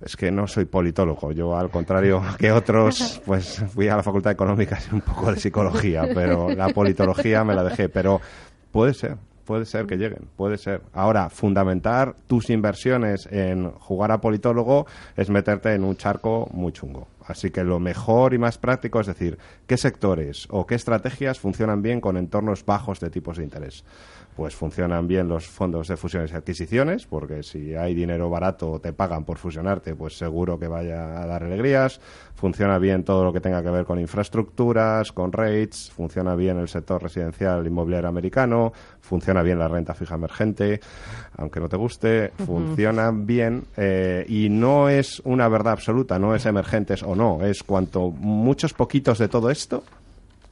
Es 0.00 0.16
que 0.16 0.32
no 0.32 0.46
soy 0.46 0.64
politólogo. 0.64 1.32
Yo, 1.32 1.56
al 1.56 1.70
contrario 1.70 2.22
que 2.38 2.50
otros, 2.50 3.20
pues 3.24 3.62
fui 3.72 3.88
a 3.88 3.96
la 3.96 4.02
Facultad 4.02 4.30
de 4.30 4.34
Económicas 4.34 4.88
y 4.90 4.94
un 4.94 5.00
poco 5.02 5.32
de 5.32 5.38
psicología, 5.38 6.08
pero 6.12 6.50
la 6.50 6.68
politología 6.70 7.44
me 7.44 7.54
la 7.54 7.62
dejé. 7.62 7.88
Pero 7.88 8.20
puede 8.72 8.94
ser, 8.94 9.16
puede 9.44 9.64
ser 9.64 9.86
que 9.86 9.96
lleguen, 9.96 10.28
puede 10.36 10.58
ser. 10.58 10.82
Ahora, 10.92 11.30
fundamentar 11.30 12.14
tus 12.26 12.50
inversiones 12.50 13.28
en 13.30 13.70
jugar 13.72 14.12
a 14.12 14.20
politólogo 14.20 14.86
es 15.16 15.30
meterte 15.30 15.74
en 15.74 15.84
un 15.84 15.96
charco 15.96 16.48
muy 16.52 16.72
chungo. 16.72 17.08
Así 17.26 17.50
que 17.50 17.62
lo 17.62 17.78
mejor 17.78 18.34
y 18.34 18.38
más 18.38 18.58
práctico 18.58 19.00
es 19.00 19.06
decir, 19.06 19.38
qué 19.66 19.76
sectores 19.76 20.48
o 20.50 20.66
qué 20.66 20.74
estrategias 20.74 21.38
funcionan 21.38 21.82
bien 21.82 22.00
con 22.00 22.16
entornos 22.16 22.64
bajos 22.64 22.98
de 23.00 23.10
tipos 23.10 23.36
de 23.36 23.44
interés 23.44 23.84
pues 24.36 24.54
funcionan 24.54 25.06
bien 25.06 25.28
los 25.28 25.46
fondos 25.46 25.88
de 25.88 25.96
fusiones 25.96 26.32
y 26.32 26.34
adquisiciones, 26.34 27.06
porque 27.06 27.42
si 27.42 27.74
hay 27.74 27.94
dinero 27.94 28.30
barato 28.30 28.80
te 28.80 28.92
pagan 28.92 29.24
por 29.24 29.38
fusionarte, 29.38 29.94
pues 29.94 30.16
seguro 30.16 30.58
que 30.58 30.68
vaya 30.68 31.22
a 31.22 31.26
dar 31.26 31.44
alegrías. 31.44 32.00
Funciona 32.34 32.78
bien 32.78 33.04
todo 33.04 33.24
lo 33.24 33.32
que 33.32 33.40
tenga 33.40 33.62
que 33.62 33.70
ver 33.70 33.84
con 33.84 34.00
infraestructuras, 34.00 35.12
con 35.12 35.32
rates, 35.32 35.90
funciona 35.94 36.34
bien 36.34 36.58
el 36.58 36.68
sector 36.68 37.02
residencial 37.02 37.66
inmobiliario 37.66 38.08
americano, 38.08 38.72
funciona 39.00 39.42
bien 39.42 39.58
la 39.58 39.68
renta 39.68 39.94
fija 39.94 40.14
emergente, 40.14 40.80
aunque 41.36 41.60
no 41.60 41.68
te 41.68 41.76
guste, 41.76 42.32
funciona 42.44 43.10
bien 43.12 43.64
eh, 43.76 44.24
y 44.28 44.48
no 44.48 44.88
es 44.88 45.20
una 45.24 45.48
verdad 45.48 45.74
absoluta, 45.74 46.18
no 46.18 46.34
es 46.34 46.46
emergentes 46.46 47.02
o 47.02 47.14
no, 47.14 47.44
es 47.44 47.62
cuanto 47.62 48.10
muchos 48.10 48.72
poquitos 48.72 49.18
de 49.18 49.28
todo 49.28 49.50
esto 49.50 49.84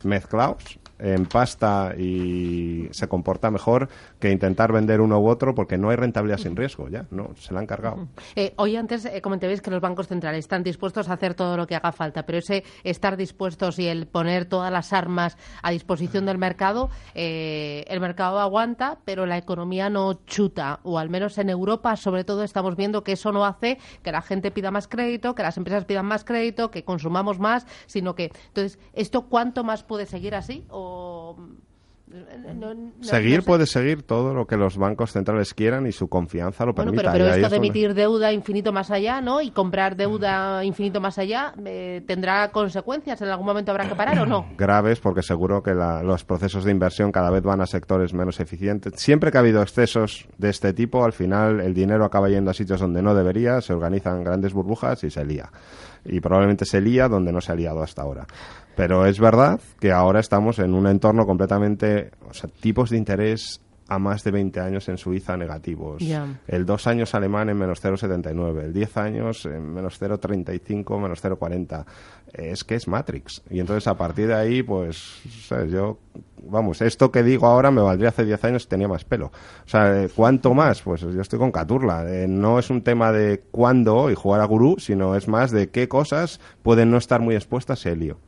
mezclados 0.05 0.80
en 1.01 1.27
pasta 1.27 1.95
y 1.97 2.89
se 2.91 3.09
comporta 3.09 3.51
mejor 3.51 3.89
que 4.19 4.31
intentar 4.31 4.73
vender 4.73 5.01
uno 5.01 5.19
u 5.19 5.29
otro 5.29 5.55
porque 5.55 5.79
no 5.79 5.91
hay 5.91 5.97
rentabilidad 5.97 6.39
sin 6.39 6.57
riesgo, 6.57 6.89
ya, 6.89 7.07
no, 7.11 7.31
se 7.37 7.55
la 7.55 7.61
han 7.61 7.67
cargado. 7.67 8.09
Eh, 8.37 8.55
hoy 8.57 8.77
antes 8.77 9.05
eh, 9.05 9.21
comentabais 9.21 9.61
que 9.61 9.71
los 9.71 9.81
bancos 9.81 10.09
centrales 10.09 10.41
están 10.41 10.63
dispuestos 10.63 11.09
a 11.09 11.15
hacer 11.15 11.35
todo 11.35 11.57
lo 11.57 11.67
que 11.67 11.75
haga 11.75 11.93
falta, 11.93 12.25
pero 12.25 12.39
ese 12.39 12.65
estar 12.85 13.17
dispuestos 13.17 13.79
y 13.79 13.87
el 13.87 14.07
poner 14.07 14.45
todas 14.45 14.73
las 14.73 14.93
armas 14.93 15.37
a 15.63 15.71
disposición 15.71 16.27
del 16.27 16.39
mercado, 16.39 16.91
eh, 17.15 17.85
el 17.89 18.01
mercado 18.01 18.41
aguanta, 18.41 18.99
pero 19.05 19.27
la 19.27 19.39
economía 19.39 19.91
no 19.91 20.15
chuta, 20.27 20.81
o 20.83 20.99
al 20.99 21.11
menos 21.11 21.39
en 21.39 21.51
Europa, 21.51 21.97
sobre 21.97 22.25
todo, 22.25 22.43
estamos 22.43 22.77
viendo 22.77 23.03
que 23.05 23.13
eso 23.13 23.33
no 23.33 23.45
hace 23.45 23.79
que 24.03 24.13
la 24.13 24.23
gente 24.23 24.51
pida 24.51 24.71
más 24.71 24.89
crédito, 24.89 25.35
que 25.35 25.43
las 25.43 25.57
empresas 25.57 25.85
pidan 25.85 26.07
más 26.07 26.25
crédito, 26.25 26.71
que 26.71 26.85
consumamos 26.85 27.39
más, 27.39 27.67
sino 27.87 28.15
que, 28.15 28.33
entonces, 28.49 28.79
¿esto 28.93 29.23
cuánto 29.23 29.65
más 29.65 29.83
puede 29.83 30.07
seguir 30.07 30.35
así? 30.35 30.65
¿O 30.69 30.90
seguir 33.03 33.45
puede 33.45 33.67
seguir 33.67 34.03
todo 34.03 34.35
lo 34.35 34.47
que 34.47 34.57
los 34.57 34.77
bancos 34.77 35.13
centrales 35.13 35.55
quieran 35.55 35.87
y 35.87 35.93
su 35.93 36.09
confianza 36.09 36.65
lo 36.65 36.73
bueno, 36.73 36.91
permita. 36.91 37.13
Pero, 37.13 37.25
pero 37.27 37.37
esto 37.37 37.49
de 37.49 37.57
emitir 37.57 37.95
deuda 37.95 38.33
infinito 38.33 38.73
más 38.73 38.91
allá, 38.91 39.21
¿no? 39.21 39.41
Y 39.41 39.51
comprar 39.51 39.97
deuda 39.97 40.65
infinito 40.65 41.01
más 41.01 41.19
allá, 41.19 41.55
eh, 41.65 42.03
¿tendrá 42.07 42.51
consecuencias? 42.51 43.21
¿En 43.23 43.29
algún 43.29 43.47
momento 43.47 43.71
habrá 43.71 43.89
que 43.89 43.95
parar 43.95 44.19
o 44.19 44.27
no? 44.27 44.47
Graves, 44.59 45.01
porque 45.01 45.23
seguro 45.23 45.63
que 45.63 45.73
los 45.73 46.25
procesos 46.25 46.65
de 46.65 46.73
inversión 46.73 47.13
cada 47.13 47.31
vez 47.31 47.43
van 47.43 47.61
a 47.61 47.67
sectores 47.67 48.13
menos 48.13 48.41
eficientes. 48.41 48.95
Siempre 48.97 49.31
que 49.31 49.39
ha 49.39 49.41
habido 49.41 49.63
excesos 49.63 50.27
de 50.39 50.51
este 50.51 50.73
tipo, 50.73 51.05
al 51.05 51.13
final 51.13 51.61
el 51.61 51.75
dinero 51.75 52.05
acaba 52.05 52.29
yendo 52.29 52.51
a 52.51 52.55
sitios 52.55 52.81
donde 52.81 53.03
no 53.03 53.15
debería, 53.15 53.61
se 53.61 53.73
organizan 53.73 54.25
grandes 54.25 54.53
burbujas 54.53 55.05
y 55.05 55.11
se 55.11 55.25
lía. 55.25 55.51
Y 56.05 56.21
probablemente 56.21 56.65
se 56.65 56.81
lía 56.81 57.09
donde 57.09 57.31
no 57.31 57.41
se 57.41 57.53
ha 57.53 57.55
liado 57.55 57.83
hasta 57.83 58.03
ahora. 58.03 58.27
Pero 58.77 59.07
es 59.07 59.19
verdad 59.19 59.61
que 59.79 59.93
ahora 59.93 60.21
estamos 60.21 60.59
en 60.59 60.75
un 60.75 60.87
entorno 60.87 61.27
completamente, 61.27 62.11
o 62.29 62.35
sea, 62.35 62.49
tipos 62.61 62.91
de 62.91 62.97
interés 62.97 63.61
a 63.91 63.99
más 63.99 64.23
de 64.23 64.31
20 64.31 64.61
años 64.61 64.89
en 64.89 64.97
Suiza 64.97 65.37
negativos. 65.37 66.01
El 66.47 66.65
dos 66.65 66.87
años 66.87 67.13
alemán 67.17 67.49
en 67.49 67.59
menos 67.59 67.83
0,79. 67.83 68.63
El 68.63 68.73
10 68.73 68.97
años 68.97 69.45
en 69.47 69.75
menos 69.75 70.01
0,35, 70.01 71.01
menos 71.01 71.23
0,40. 71.23 71.85
Es 72.33 72.63
que 72.63 72.77
es 72.77 72.87
Matrix. 72.87 73.43
Y 73.51 73.59
entonces 73.59 73.89
a 73.89 73.97
partir 73.97 74.29
de 74.29 74.35
ahí, 74.35 74.63
pues, 74.63 75.21
yo, 75.69 75.99
vamos, 76.45 76.81
esto 76.83 77.11
que 77.11 77.25
digo 77.25 77.49
ahora 77.49 77.73
me 77.73 77.83
valdría 77.83 78.11
hace 78.11 78.25
10 78.25 78.45
años 78.45 78.69
tenía 78.69 78.87
más 78.87 79.05
pelo. 79.05 79.27
O 79.27 79.69
sea, 79.69 80.07
¿cuánto 80.15 80.55
más? 80.55 80.83
Pues 80.83 81.01
yo 81.01 81.21
estoy 81.21 81.41
con 81.41 81.51
Caturla. 81.51 82.09
Eh, 82.09 82.29
no 82.29 82.61
es 82.61 82.71
un 82.71 82.83
tema 82.83 83.11
de 83.11 83.43
cuándo 83.51 84.09
y 84.09 84.15
jugar 84.15 84.41
a 84.41 84.45
gurú, 84.45 84.77
sino 84.79 85.17
es 85.17 85.27
más 85.27 85.51
de 85.51 85.71
qué 85.71 85.89
cosas 85.89 86.39
pueden 86.63 86.93
no 86.93 86.97
estar 86.97 87.21
muy 87.21 87.35
expuestas 87.35 87.85
a 87.87 87.91
lío. 87.91 88.19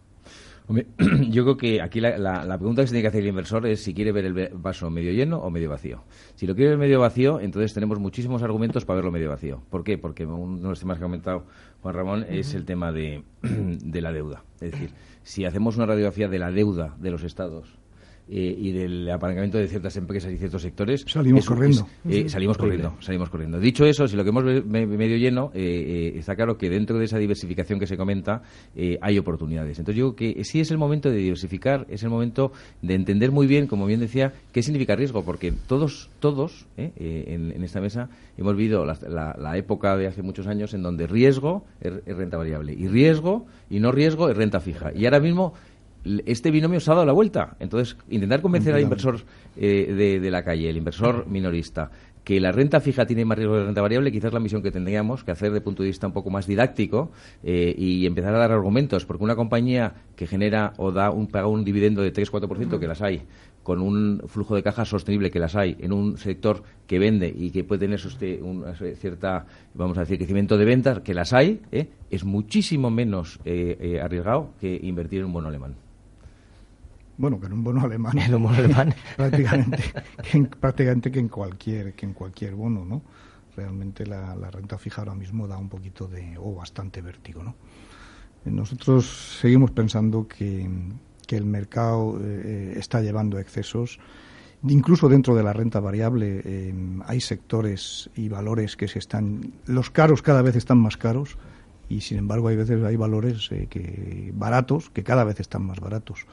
Hombre, 0.69 0.87
yo 1.29 1.43
creo 1.45 1.57
que 1.57 1.81
aquí 1.83 2.01
la, 2.01 2.17
la- 2.19 2.45
la 2.45 2.59
pregunta 2.59 2.83
que 2.83 2.87
se 2.89 2.93
tiene 2.93 3.03
que 3.03 3.09
hacer 3.09 3.23
el 3.23 3.29
inversor 3.29 3.67
es 3.67 3.83
si 3.83 3.95
quiere 3.95 4.13
ver 4.13 4.25
el 4.27 4.49
vaso 4.55 4.89
medio 4.91 5.13
lleno 5.13 5.39
o 5.39 5.51
medio 5.51 5.69
vacío. 5.69 6.05
Si 6.35 6.47
lo 6.47 6.55
quiere 6.55 6.71
ver 6.71 6.79
medio 6.79 7.01
vacío, 7.01 7.41
entonces 7.41 7.75
tenemos 7.75 7.99
muchísimos 7.99 8.43
argumentos 8.43 8.85
para 8.85 8.97
verlo 8.97 9.11
medio 9.11 9.29
vacío. 9.29 9.63
¿Por 9.71 9.83
qué? 9.85 9.99
Porque 9.99 10.25
uno 10.25 10.57
de 10.59 10.69
los 10.69 10.81
temas 10.81 10.99
que 10.99 11.05
ha 11.05 11.07
comentado 11.07 11.45
Juan 11.83 11.95
Ramón 11.95 12.27
es 12.29 12.55
el 12.55 12.65
tema 12.65 12.93
de, 12.93 13.25
de 13.43 14.01
la 14.01 14.13
deuda. 14.13 14.45
Es 14.61 14.71
decir, 14.73 14.91
si 15.23 15.45
hacemos 15.45 15.77
una 15.77 15.87
radiografía 15.87 16.29
de 16.29 16.39
la 16.39 16.51
deuda 16.51 16.95
de 16.99 17.11
los 17.11 17.25
estados 17.25 17.79
eh, 18.31 18.57
y 18.59 18.73
del 18.73 19.11
apalancamiento 19.11 19.59
de 19.59 19.67
ciertas 19.69 19.97
empresas 19.97 20.33
y 20.33 20.39
ciertos 20.39 20.63
sectores 20.63 21.05
Salimos 21.09 21.41
es- 21.41 21.47
corriendo. 21.49 21.87
es- 22.09 22.17
eh, 22.17 22.29
salimos 22.29 22.57
corriendo 22.57 22.95
salimos 23.01 23.29
corriendo. 23.31 23.59
Dicho 23.61 23.85
eso 23.85 24.07
si 24.09 24.17
lo 24.17 24.23
que 24.25 24.31
hemos 24.31 24.45
medio 24.45 25.17
lleno 25.17 25.51
eh, 25.55 26.13
eh, 26.15 26.19
está 26.19 26.35
claro 26.37 26.57
que 26.57 26.71
dentro 26.71 26.99
de 26.99 27.05
esa 27.07 27.19
diversificación 27.19 27.79
que 27.81 27.87
se 27.87 27.97
comenta 27.97 28.43
eh, 28.77 28.99
hay 29.03 29.19
oportunidades. 29.19 29.79
Entonces 29.79 29.99
yo 29.99 30.15
creo 30.15 30.35
que 30.35 30.45
sí 30.45 30.61
es 30.61 30.71
el 30.71 30.79
momento 30.79 31.11
de 31.11 31.17
diversificar 31.17 31.87
es 31.91 32.03
el 32.05 32.11
momento 32.11 32.53
de 32.81 32.95
entender 32.95 33.33
muy 33.33 33.47
bien 33.47 33.67
como 33.67 33.87
bien 33.87 34.01
decía 34.01 34.33
qué 34.53 34.63
significa 34.63 34.95
riesgo 34.97 35.25
porque 35.25 35.53
todos 35.67 36.09
todos 36.21 36.67
eh, 36.77 36.93
eh, 36.97 37.25
en, 37.29 37.51
en 37.53 37.65
esta 37.65 37.81
mesa 37.81 38.09
hemos 38.39 38.57
vivido 38.57 38.87
la, 38.87 38.97
la- 39.09 39.37
la 39.39 39.57
época 39.59 39.97
de 39.97 40.07
hace 40.07 40.23
muchos 40.23 40.47
años 40.47 40.73
en 40.75 40.83
donde 40.83 41.07
riesgo 41.07 41.65
es, 41.81 41.93
es 42.07 42.17
renta 42.17 42.37
variable 42.37 42.73
y 42.73 42.87
riesgo 42.89 43.47
y 43.69 43.81
no 43.81 43.91
riesgo 43.93 44.29
es 44.31 44.37
renta 44.37 44.61
fija. 44.61 44.93
Y 44.95 45.05
ahora 45.07 45.21
mismo 45.21 45.55
este 46.27 46.51
binomio 46.51 46.81
se 46.81 46.91
ha 46.91 46.95
dado 46.95 47.07
la 47.07 47.13
vuelta. 47.13 47.57
Entonces, 47.61 47.97
intentar 48.11 48.41
convencer 48.43 48.75
al 48.75 48.81
inversor 48.83 49.21
eh, 49.57 49.93
de, 49.97 50.21
de 50.21 50.31
la 50.31 50.43
calle, 50.43 50.69
el 50.71 50.77
inversor 50.77 51.27
minorista, 51.29 51.91
que 52.25 52.39
la 52.41 52.53
renta 52.53 52.81
fija 52.81 53.05
tiene 53.05 53.25
más 53.25 53.37
riesgo 53.37 53.57
de 53.57 53.65
renta 53.65 53.83
variable, 53.83 54.13
quizás 54.13 54.33
la 54.33 54.39
misión 54.39 54.63
que 54.63 54.71
tendríamos 54.71 55.25
que 55.25 55.33
hacer 55.33 55.53
el 55.53 55.61
punto 55.63 55.83
de 55.83 55.89
vista 55.89 56.07
un 56.07 56.13
poco 56.13 56.31
más 56.31 56.47
didáctico 56.47 57.11
eh, 57.43 57.75
y 57.77 58.07
empezar 58.07 58.33
a 58.35 58.39
dar 58.39 58.53
argumentos, 58.53 59.05
porque 59.07 59.25
una 59.25 59.35
compañía 59.35 59.95
que 60.15 60.29
genera 60.29 60.73
o 60.77 60.93
da 60.93 61.11
un, 61.11 61.27
paga 61.27 61.49
un 61.49 61.65
dividendo 61.65 62.01
de 62.01 62.13
3-4%, 62.13 62.79
que 62.79 62.87
las 62.87 63.03
hay, 63.03 63.23
con 63.65 63.81
un 63.81 64.23
flujo 64.27 64.55
de 64.55 64.63
caja 64.63 64.85
sostenible 64.85 65.33
que 65.33 65.41
las 65.41 65.57
hay 65.57 65.77
en 65.81 65.93
un 65.93 66.17
sector 66.17 66.63
que 66.87 67.01
vende 67.01 67.33
y 67.37 67.51
que 67.51 67.65
puede 67.65 67.81
tener 67.81 67.99
soste- 67.99 68.41
una 68.41 68.73
cierta, 68.75 69.47
vamos 69.75 69.97
a 69.99 70.03
decir, 70.03 70.17
crecimiento 70.19 70.57
de 70.57 70.65
ventas, 70.65 71.01
que 71.01 71.15
las 71.15 71.33
hay, 71.33 71.61
¿eh? 71.73 71.89
es 72.11 72.25
muchísimo 72.25 72.89
menos 72.91 73.41
eh, 73.45 73.77
eh, 73.81 74.01
arriesgado 74.01 74.51
que 74.61 74.79
invertir 74.81 75.21
en 75.21 75.27
un 75.27 75.33
bono 75.33 75.49
alemán. 75.49 75.75
Bueno, 77.23 77.39
que 77.39 77.47
en 77.47 77.53
un 77.53 77.63
bono 77.63 77.83
alemán. 77.83 78.19
En 78.19 78.35
un 78.35 78.43
bono 78.43 78.57
alemán. 78.57 78.93
prácticamente, 79.17 79.79
que 80.29 80.39
en, 80.39 80.47
prácticamente 80.47 81.13
que 81.13 81.21
en 81.21 81.29
cualquier, 81.29 81.95
que 81.95 82.05
en 82.05 82.15
cualquier 82.15 82.57
bono, 82.57 82.85
¿no? 82.85 83.01
Realmente 83.55 84.05
la, 84.05 84.35
la 84.35 84.51
renta 84.51 84.77
fija 84.77 85.03
ahora 85.03 85.15
mismo 85.15 85.47
da 85.47 85.57
un 85.57 85.69
poquito 85.69 86.09
de, 86.09 86.37
o 86.37 86.53
bastante 86.53 87.01
vértigo, 87.01 87.45
¿no? 87.45 87.55
Eh, 88.45 88.51
Nosotros 88.51 89.39
seguimos 89.41 89.71
pensando 89.71 90.27
que, 90.27 90.69
que 91.25 91.37
el 91.37 91.45
mercado 91.45 92.19
eh, 92.21 92.75
está 92.77 93.01
llevando 93.01 93.39
excesos. 93.39 94.01
Incluso 94.67 95.09
dentro 95.09 95.37
de 95.37 95.45
la 95.45 95.53
renta 95.53 95.79
variable 95.79 96.43
eh, 96.45 96.75
hay 97.07 97.21
sectores 97.21 98.11
y 98.17 98.31
valores 98.31 98.77
que 98.77 98.89
se 98.89 98.99
están, 98.99 99.53
los 99.67 99.91
caros 99.91 100.23
cada 100.23 100.43
vez 100.43 100.57
están 100.57 100.79
más 100.79 100.97
caros 100.97 101.39
y 101.89 102.01
sin 102.01 102.19
embargo 102.19 102.49
hay 102.49 102.57
veces 102.57 102.83
hay 102.83 102.97
valores 102.97 103.49
eh, 103.53 103.69
que 103.71 104.33
baratos 104.35 104.91
que 104.91 105.05
cada 105.05 105.23
vez 105.23 105.39
están 105.39 105.65
más 105.65 105.79
baratos. 105.79 106.27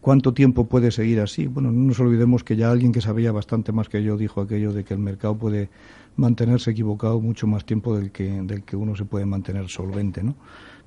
¿Cuánto 0.00 0.32
tiempo 0.32 0.66
puede 0.66 0.90
seguir 0.90 1.20
así? 1.20 1.46
Bueno, 1.46 1.70
no 1.70 1.88
nos 1.88 2.00
olvidemos 2.00 2.42
que 2.42 2.56
ya 2.56 2.70
alguien 2.70 2.92
que 2.92 3.02
sabía 3.02 3.32
bastante 3.32 3.70
más 3.70 3.90
que 3.90 4.02
yo 4.02 4.16
dijo 4.16 4.40
aquello 4.40 4.72
de 4.72 4.82
que 4.82 4.94
el 4.94 5.00
mercado 5.00 5.36
puede 5.36 5.68
mantenerse 6.16 6.70
equivocado 6.70 7.20
mucho 7.20 7.46
más 7.46 7.66
tiempo 7.66 7.96
del 7.96 8.10
que, 8.10 8.24
del 8.42 8.62
que 8.62 8.76
uno 8.76 8.96
se 8.96 9.04
puede 9.04 9.26
mantener 9.26 9.68
solvente, 9.68 10.22
¿no? 10.22 10.36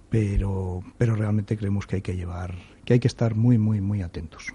Pero, 0.10 0.84
pero 0.98 1.16
realmente 1.16 1.58
creemos 1.58 1.86
que 1.86 1.98
hay 1.98 2.02
que 2.02 2.16
llevar, 2.16 2.56
que 2.86 2.94
hay 2.94 3.00
que 3.00 3.08
estar 3.08 3.36
muy, 3.36 3.60
muy, 3.60 3.82
muy 3.82 4.02
atentos. 4.02 4.48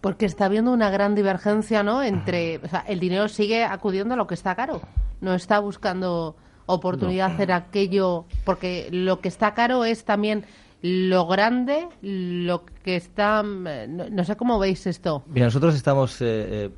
Porque 0.00 0.26
está 0.26 0.44
habiendo 0.44 0.72
una 0.72 0.90
gran 0.90 1.14
divergencia, 1.14 1.82
¿no? 1.82 2.02
Entre, 2.02 2.58
o 2.58 2.68
sea, 2.68 2.80
el 2.80 3.00
dinero 3.00 3.28
sigue 3.28 3.64
acudiendo 3.64 4.14
a 4.14 4.16
lo 4.16 4.26
que 4.26 4.34
está 4.34 4.54
caro. 4.54 4.80
No 5.20 5.34
está 5.34 5.58
buscando 5.58 6.36
oportunidad 6.66 7.28
de 7.28 7.34
hacer 7.34 7.52
aquello, 7.52 8.26
porque 8.44 8.88
lo 8.90 9.20
que 9.20 9.28
está 9.28 9.54
caro 9.54 9.84
es 9.84 10.04
también 10.04 10.44
lo 10.82 11.26
grande, 11.26 11.88
lo 12.02 12.64
que 12.84 12.96
está, 12.96 13.42
no, 13.42 14.08
no 14.10 14.24
sé 14.24 14.36
cómo 14.36 14.58
veis 14.58 14.86
esto. 14.86 15.24
Mira, 15.26 15.46
nosotros 15.46 15.74
estamos 15.74 16.20
eh, 16.20 16.26
eh, 16.66 16.70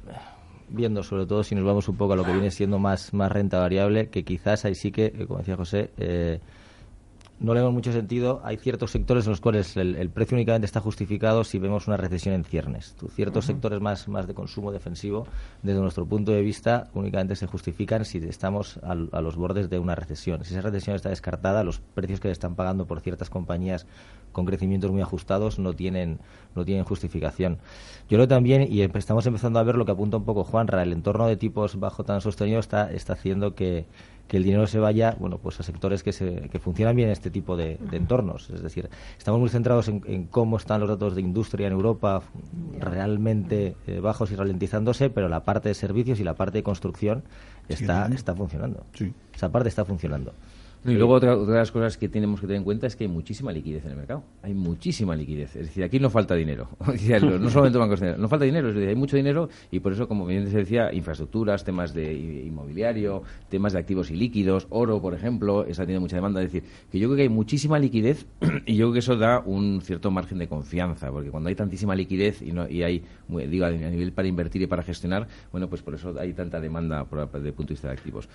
viendo, 0.70 1.02
sobre 1.02 1.26
todo 1.26 1.42
si 1.44 1.54
nos 1.54 1.64
vamos 1.64 1.88
un 1.88 1.96
poco 1.96 2.14
a 2.14 2.16
lo 2.16 2.24
que 2.24 2.32
viene 2.32 2.50
siendo 2.50 2.78
más, 2.78 3.12
más 3.12 3.30
renta 3.30 3.58
variable, 3.58 4.08
que 4.08 4.24
quizás 4.24 4.64
ahí 4.64 4.74
sí 4.74 4.90
que, 4.90 5.06
eh, 5.06 5.26
como 5.26 5.40
decía 5.40 5.56
José, 5.56 5.90
eh, 5.98 6.40
no 7.40 7.54
le 7.54 7.60
vemos 7.60 7.72
mucho 7.72 7.90
sentido. 7.90 8.42
Hay 8.44 8.58
ciertos 8.58 8.90
sectores 8.90 9.24
en 9.24 9.30
los 9.30 9.40
cuales 9.40 9.76
el, 9.78 9.96
el 9.96 10.10
precio 10.10 10.36
únicamente 10.36 10.66
está 10.66 10.80
justificado 10.80 11.42
si 11.42 11.58
vemos 11.58 11.88
una 11.88 11.96
recesión 11.96 12.34
en 12.34 12.44
ciernes. 12.44 12.94
Ciertos 13.14 13.46
sectores 13.46 13.80
más, 13.80 14.08
más 14.08 14.26
de 14.26 14.34
consumo 14.34 14.70
defensivo, 14.72 15.26
desde 15.62 15.80
nuestro 15.80 16.04
punto 16.04 16.32
de 16.32 16.42
vista, 16.42 16.88
únicamente 16.92 17.34
se 17.36 17.46
justifican 17.46 18.04
si 18.04 18.18
estamos 18.18 18.78
a, 18.82 18.94
los 18.94 19.36
bordes 19.36 19.70
de 19.70 19.78
una 19.78 19.94
recesión. 19.94 20.44
Si 20.44 20.52
esa 20.52 20.60
recesión 20.60 20.96
está 20.96 21.08
descartada, 21.08 21.64
los 21.64 21.80
precios 21.80 22.20
que 22.20 22.30
están 22.30 22.56
pagando 22.56 22.86
por 22.86 23.00
ciertas 23.00 23.30
compañías 23.30 23.86
con 24.32 24.44
crecimientos 24.44 24.90
muy 24.92 25.00
ajustados 25.00 25.58
no 25.58 25.72
tienen, 25.72 26.20
no 26.54 26.66
tienen 26.66 26.84
justificación. 26.84 27.58
Yo 28.10 28.18
creo 28.18 28.28
también, 28.28 28.70
y 28.70 28.82
estamos 28.82 29.26
empezando 29.26 29.58
a 29.58 29.62
ver 29.62 29.76
lo 29.76 29.86
que 29.86 29.92
apunta 29.92 30.18
un 30.18 30.24
poco 30.24 30.44
Juanra, 30.44 30.82
el 30.82 30.92
entorno 30.92 31.26
de 31.26 31.36
tipos 31.36 31.80
bajo 31.80 32.04
tan 32.04 32.20
sostenido 32.20 32.60
está, 32.60 32.92
está 32.92 33.14
haciendo 33.14 33.54
que, 33.54 33.86
que 34.30 34.36
el 34.36 34.44
dinero 34.44 34.68
se 34.68 34.78
vaya 34.78 35.16
bueno 35.18 35.38
pues 35.38 35.58
a 35.58 35.64
sectores 35.64 36.04
que, 36.04 36.12
se, 36.12 36.48
que 36.52 36.60
funcionan 36.60 36.94
bien 36.94 37.08
en 37.08 37.12
este 37.12 37.32
tipo 37.32 37.56
de, 37.56 37.78
de 37.90 37.96
entornos. 37.96 38.48
Es 38.50 38.62
decir, 38.62 38.88
estamos 39.18 39.40
muy 39.40 39.48
centrados 39.48 39.88
en, 39.88 40.02
en 40.06 40.26
cómo 40.26 40.56
están 40.56 40.78
los 40.78 40.88
datos 40.88 41.16
de 41.16 41.20
industria 41.20 41.66
en 41.66 41.72
Europa 41.72 42.22
realmente 42.78 43.74
eh, 43.88 43.98
bajos 43.98 44.30
y 44.30 44.36
ralentizándose, 44.36 45.10
pero 45.10 45.28
la 45.28 45.42
parte 45.42 45.68
de 45.68 45.74
servicios 45.74 46.20
y 46.20 46.24
la 46.24 46.34
parte 46.34 46.58
de 46.58 46.62
construcción 46.62 47.24
está, 47.68 48.06
bien. 48.06 48.12
está 48.12 48.36
funcionando. 48.36 48.86
Sí. 48.94 49.12
Esa 49.34 49.50
parte 49.50 49.68
está 49.68 49.84
funcionando. 49.84 50.32
Y 50.82 50.92
luego 50.94 51.12
otra, 51.12 51.36
otra 51.36 51.54
de 51.54 51.60
las 51.60 51.70
cosas 51.70 51.98
que 51.98 52.08
tenemos 52.08 52.40
que 52.40 52.46
tener 52.46 52.58
en 52.58 52.64
cuenta 52.64 52.86
es 52.86 52.96
que 52.96 53.04
hay 53.04 53.10
muchísima 53.10 53.52
liquidez 53.52 53.84
en 53.84 53.90
el 53.90 53.96
mercado. 53.98 54.22
Hay 54.42 54.54
muchísima 54.54 55.14
liquidez. 55.14 55.54
Es 55.56 55.66
decir, 55.66 55.84
aquí 55.84 56.00
no 56.00 56.08
falta 56.08 56.34
dinero. 56.34 56.68
No 57.10 57.50
solamente 57.50 57.78
bancos 57.78 58.00
de 58.00 58.06
dinero, 58.06 58.22
no 58.22 58.28
falta 58.28 58.44
dinero, 58.44 58.68
es 58.68 58.74
decir, 58.74 58.88
hay 58.88 58.94
mucho 58.94 59.16
dinero 59.16 59.48
y 59.70 59.80
por 59.80 59.92
eso, 59.92 60.08
como 60.08 60.26
bien 60.26 60.50
se 60.50 60.58
decía, 60.58 60.92
infraestructuras, 60.92 61.64
temas 61.64 61.92
de 61.92 62.12
inmobiliario, 62.12 63.22
temas 63.48 63.72
de 63.72 63.78
activos 63.78 64.10
ilíquidos, 64.10 64.66
oro, 64.70 65.00
por 65.00 65.14
ejemplo, 65.14 65.64
está 65.66 65.82
teniendo 65.82 66.00
mucha 66.00 66.16
demanda. 66.16 66.42
Es 66.42 66.52
decir, 66.52 66.68
que 66.90 66.98
yo 66.98 67.08
creo 67.08 67.16
que 67.16 67.22
hay 67.22 67.28
muchísima 67.28 67.78
liquidez 67.78 68.26
y 68.66 68.76
yo 68.76 68.86
creo 68.86 68.92
que 68.94 68.98
eso 69.00 69.16
da 69.16 69.40
un 69.40 69.80
cierto 69.82 70.10
margen 70.10 70.38
de 70.38 70.48
confianza, 70.48 71.10
porque 71.10 71.30
cuando 71.30 71.48
hay 71.48 71.54
tantísima 71.54 71.94
liquidez 71.94 72.42
y, 72.42 72.52
no, 72.52 72.68
y 72.68 72.82
hay, 72.82 73.04
digo, 73.28 73.66
a 73.66 73.70
nivel 73.70 74.12
para 74.12 74.28
invertir 74.28 74.62
y 74.62 74.66
para 74.66 74.82
gestionar, 74.82 75.26
bueno, 75.52 75.68
pues 75.68 75.82
por 75.82 75.94
eso 75.94 76.14
hay 76.18 76.32
tanta 76.32 76.60
demanda 76.60 77.06
desde 77.32 77.48
el 77.48 77.54
punto 77.54 77.68
de 77.70 77.74
vista 77.74 77.88
de 77.88 77.94
activos. 77.94 78.28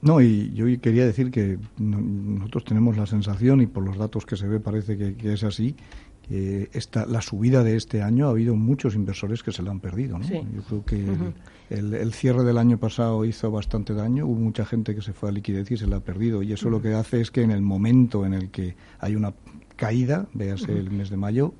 No, 0.00 0.20
y 0.20 0.52
yo 0.54 0.66
quería 0.80 1.04
decir 1.04 1.30
que 1.30 1.58
no- 1.78 2.00
nosotros 2.00 2.64
tenemos 2.64 2.96
la 2.96 3.06
sensación, 3.06 3.60
y 3.60 3.66
por 3.66 3.84
los 3.84 3.96
datos 3.98 4.24
que 4.26 4.36
se 4.36 4.46
ve 4.46 4.60
parece 4.60 4.96
que, 4.96 5.14
que 5.16 5.32
es 5.32 5.42
así, 5.44 5.74
que 6.22 6.68
esta, 6.72 7.06
la 7.06 7.20
subida 7.22 7.64
de 7.64 7.74
este 7.76 8.02
año 8.02 8.26
ha 8.26 8.30
habido 8.30 8.54
muchos 8.54 8.94
inversores 8.94 9.42
que 9.42 9.50
se 9.50 9.62
la 9.62 9.70
han 9.70 9.80
perdido. 9.80 10.18
¿no? 10.18 10.24
Sí. 10.24 10.40
Yo 10.54 10.62
creo 10.62 10.84
que 10.84 11.06
el 11.70 12.12
cierre 12.12 12.44
del 12.44 12.58
año 12.58 12.78
pasado 12.78 13.24
hizo 13.24 13.50
bastante 13.50 13.92
daño, 13.94 14.26
hubo 14.26 14.38
mucha 14.38 14.64
gente 14.64 14.94
que 14.94 15.02
se 15.02 15.12
fue 15.12 15.30
a 15.30 15.32
liquidez 15.32 15.70
y 15.70 15.76
se 15.76 15.86
la 15.86 15.96
ha 15.96 16.00
perdido, 16.00 16.42
y 16.42 16.52
eso 16.52 16.70
lo 16.70 16.80
que 16.82 16.94
hace 16.94 17.20
es 17.20 17.30
que 17.30 17.42
en 17.42 17.50
el 17.50 17.62
momento 17.62 18.24
en 18.26 18.34
el 18.34 18.50
que 18.50 18.76
hay 19.00 19.16
una 19.16 19.32
caída, 19.76 20.26
véase 20.34 20.72
el 20.72 20.90
mes 20.90 21.08
de 21.10 21.16
mayo, 21.16 21.54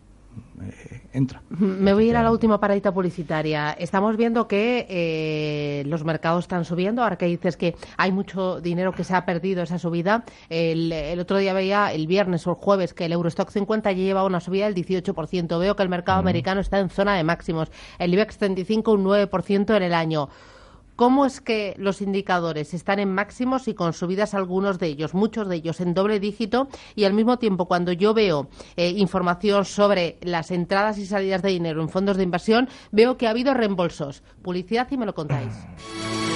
eh, 0.62 1.02
entra. 1.12 1.42
Me 1.50 1.92
voy 1.92 2.06
a 2.06 2.10
ir 2.10 2.16
a 2.16 2.22
la 2.22 2.30
última 2.30 2.60
paradita 2.60 2.92
publicitaria. 2.92 3.72
Estamos 3.72 4.16
viendo 4.16 4.48
que 4.48 4.86
eh, 4.88 5.82
los 5.86 6.04
mercados 6.04 6.44
están 6.44 6.64
subiendo. 6.64 7.02
Ahora 7.02 7.16
que 7.16 7.26
dices 7.26 7.56
que 7.56 7.74
hay 7.96 8.12
mucho 8.12 8.60
dinero 8.60 8.92
que 8.92 9.04
se 9.04 9.14
ha 9.14 9.24
perdido 9.24 9.62
esa 9.62 9.78
subida. 9.78 10.24
El, 10.48 10.92
el 10.92 11.20
otro 11.20 11.38
día 11.38 11.52
veía, 11.52 11.92
el 11.92 12.06
viernes 12.06 12.46
o 12.46 12.50
el 12.50 12.56
jueves, 12.56 12.94
que 12.94 13.06
el 13.06 13.12
Eurostock 13.12 13.50
50 13.50 13.92
ya 13.92 13.98
lleva 13.98 14.24
una 14.24 14.40
subida 14.40 14.70
del 14.70 14.74
18%. 14.74 15.58
Veo 15.58 15.76
que 15.76 15.82
el 15.82 15.88
mercado 15.88 16.18
americano 16.18 16.60
está 16.60 16.78
en 16.78 16.90
zona 16.90 17.16
de 17.16 17.24
máximos. 17.24 17.70
El 17.98 18.12
IBEX 18.14 18.38
35 18.38 18.92
un 18.92 19.04
9% 19.04 19.76
en 19.76 19.82
el 19.82 19.94
año. 19.94 20.28
¿Cómo 20.98 21.26
es 21.26 21.40
que 21.40 21.76
los 21.78 22.02
indicadores 22.02 22.74
están 22.74 22.98
en 22.98 23.14
máximos 23.14 23.68
y 23.68 23.74
con 23.74 23.92
subidas 23.92 24.34
algunos 24.34 24.80
de 24.80 24.88
ellos, 24.88 25.14
muchos 25.14 25.48
de 25.48 25.54
ellos 25.54 25.80
en 25.80 25.94
doble 25.94 26.18
dígito? 26.18 26.66
Y 26.96 27.04
al 27.04 27.14
mismo 27.14 27.38
tiempo, 27.38 27.66
cuando 27.66 27.92
yo 27.92 28.14
veo 28.14 28.48
eh, 28.76 28.88
información 28.96 29.64
sobre 29.64 30.18
las 30.22 30.50
entradas 30.50 30.98
y 30.98 31.06
salidas 31.06 31.40
de 31.42 31.50
dinero 31.50 31.82
en 31.82 31.88
fondos 31.88 32.16
de 32.16 32.24
inversión, 32.24 32.68
veo 32.90 33.16
que 33.16 33.28
ha 33.28 33.30
habido 33.30 33.54
reembolsos. 33.54 34.24
Publicidad 34.42 34.88
y 34.90 34.96
me 34.96 35.06
lo 35.06 35.14
contáis. 35.14 35.54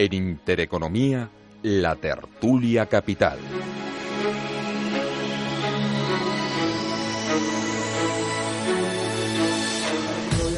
En 0.00 0.12
Intereconomía, 0.12 1.28
la 1.64 1.96
tertulia 1.96 2.86
capital. 2.86 3.36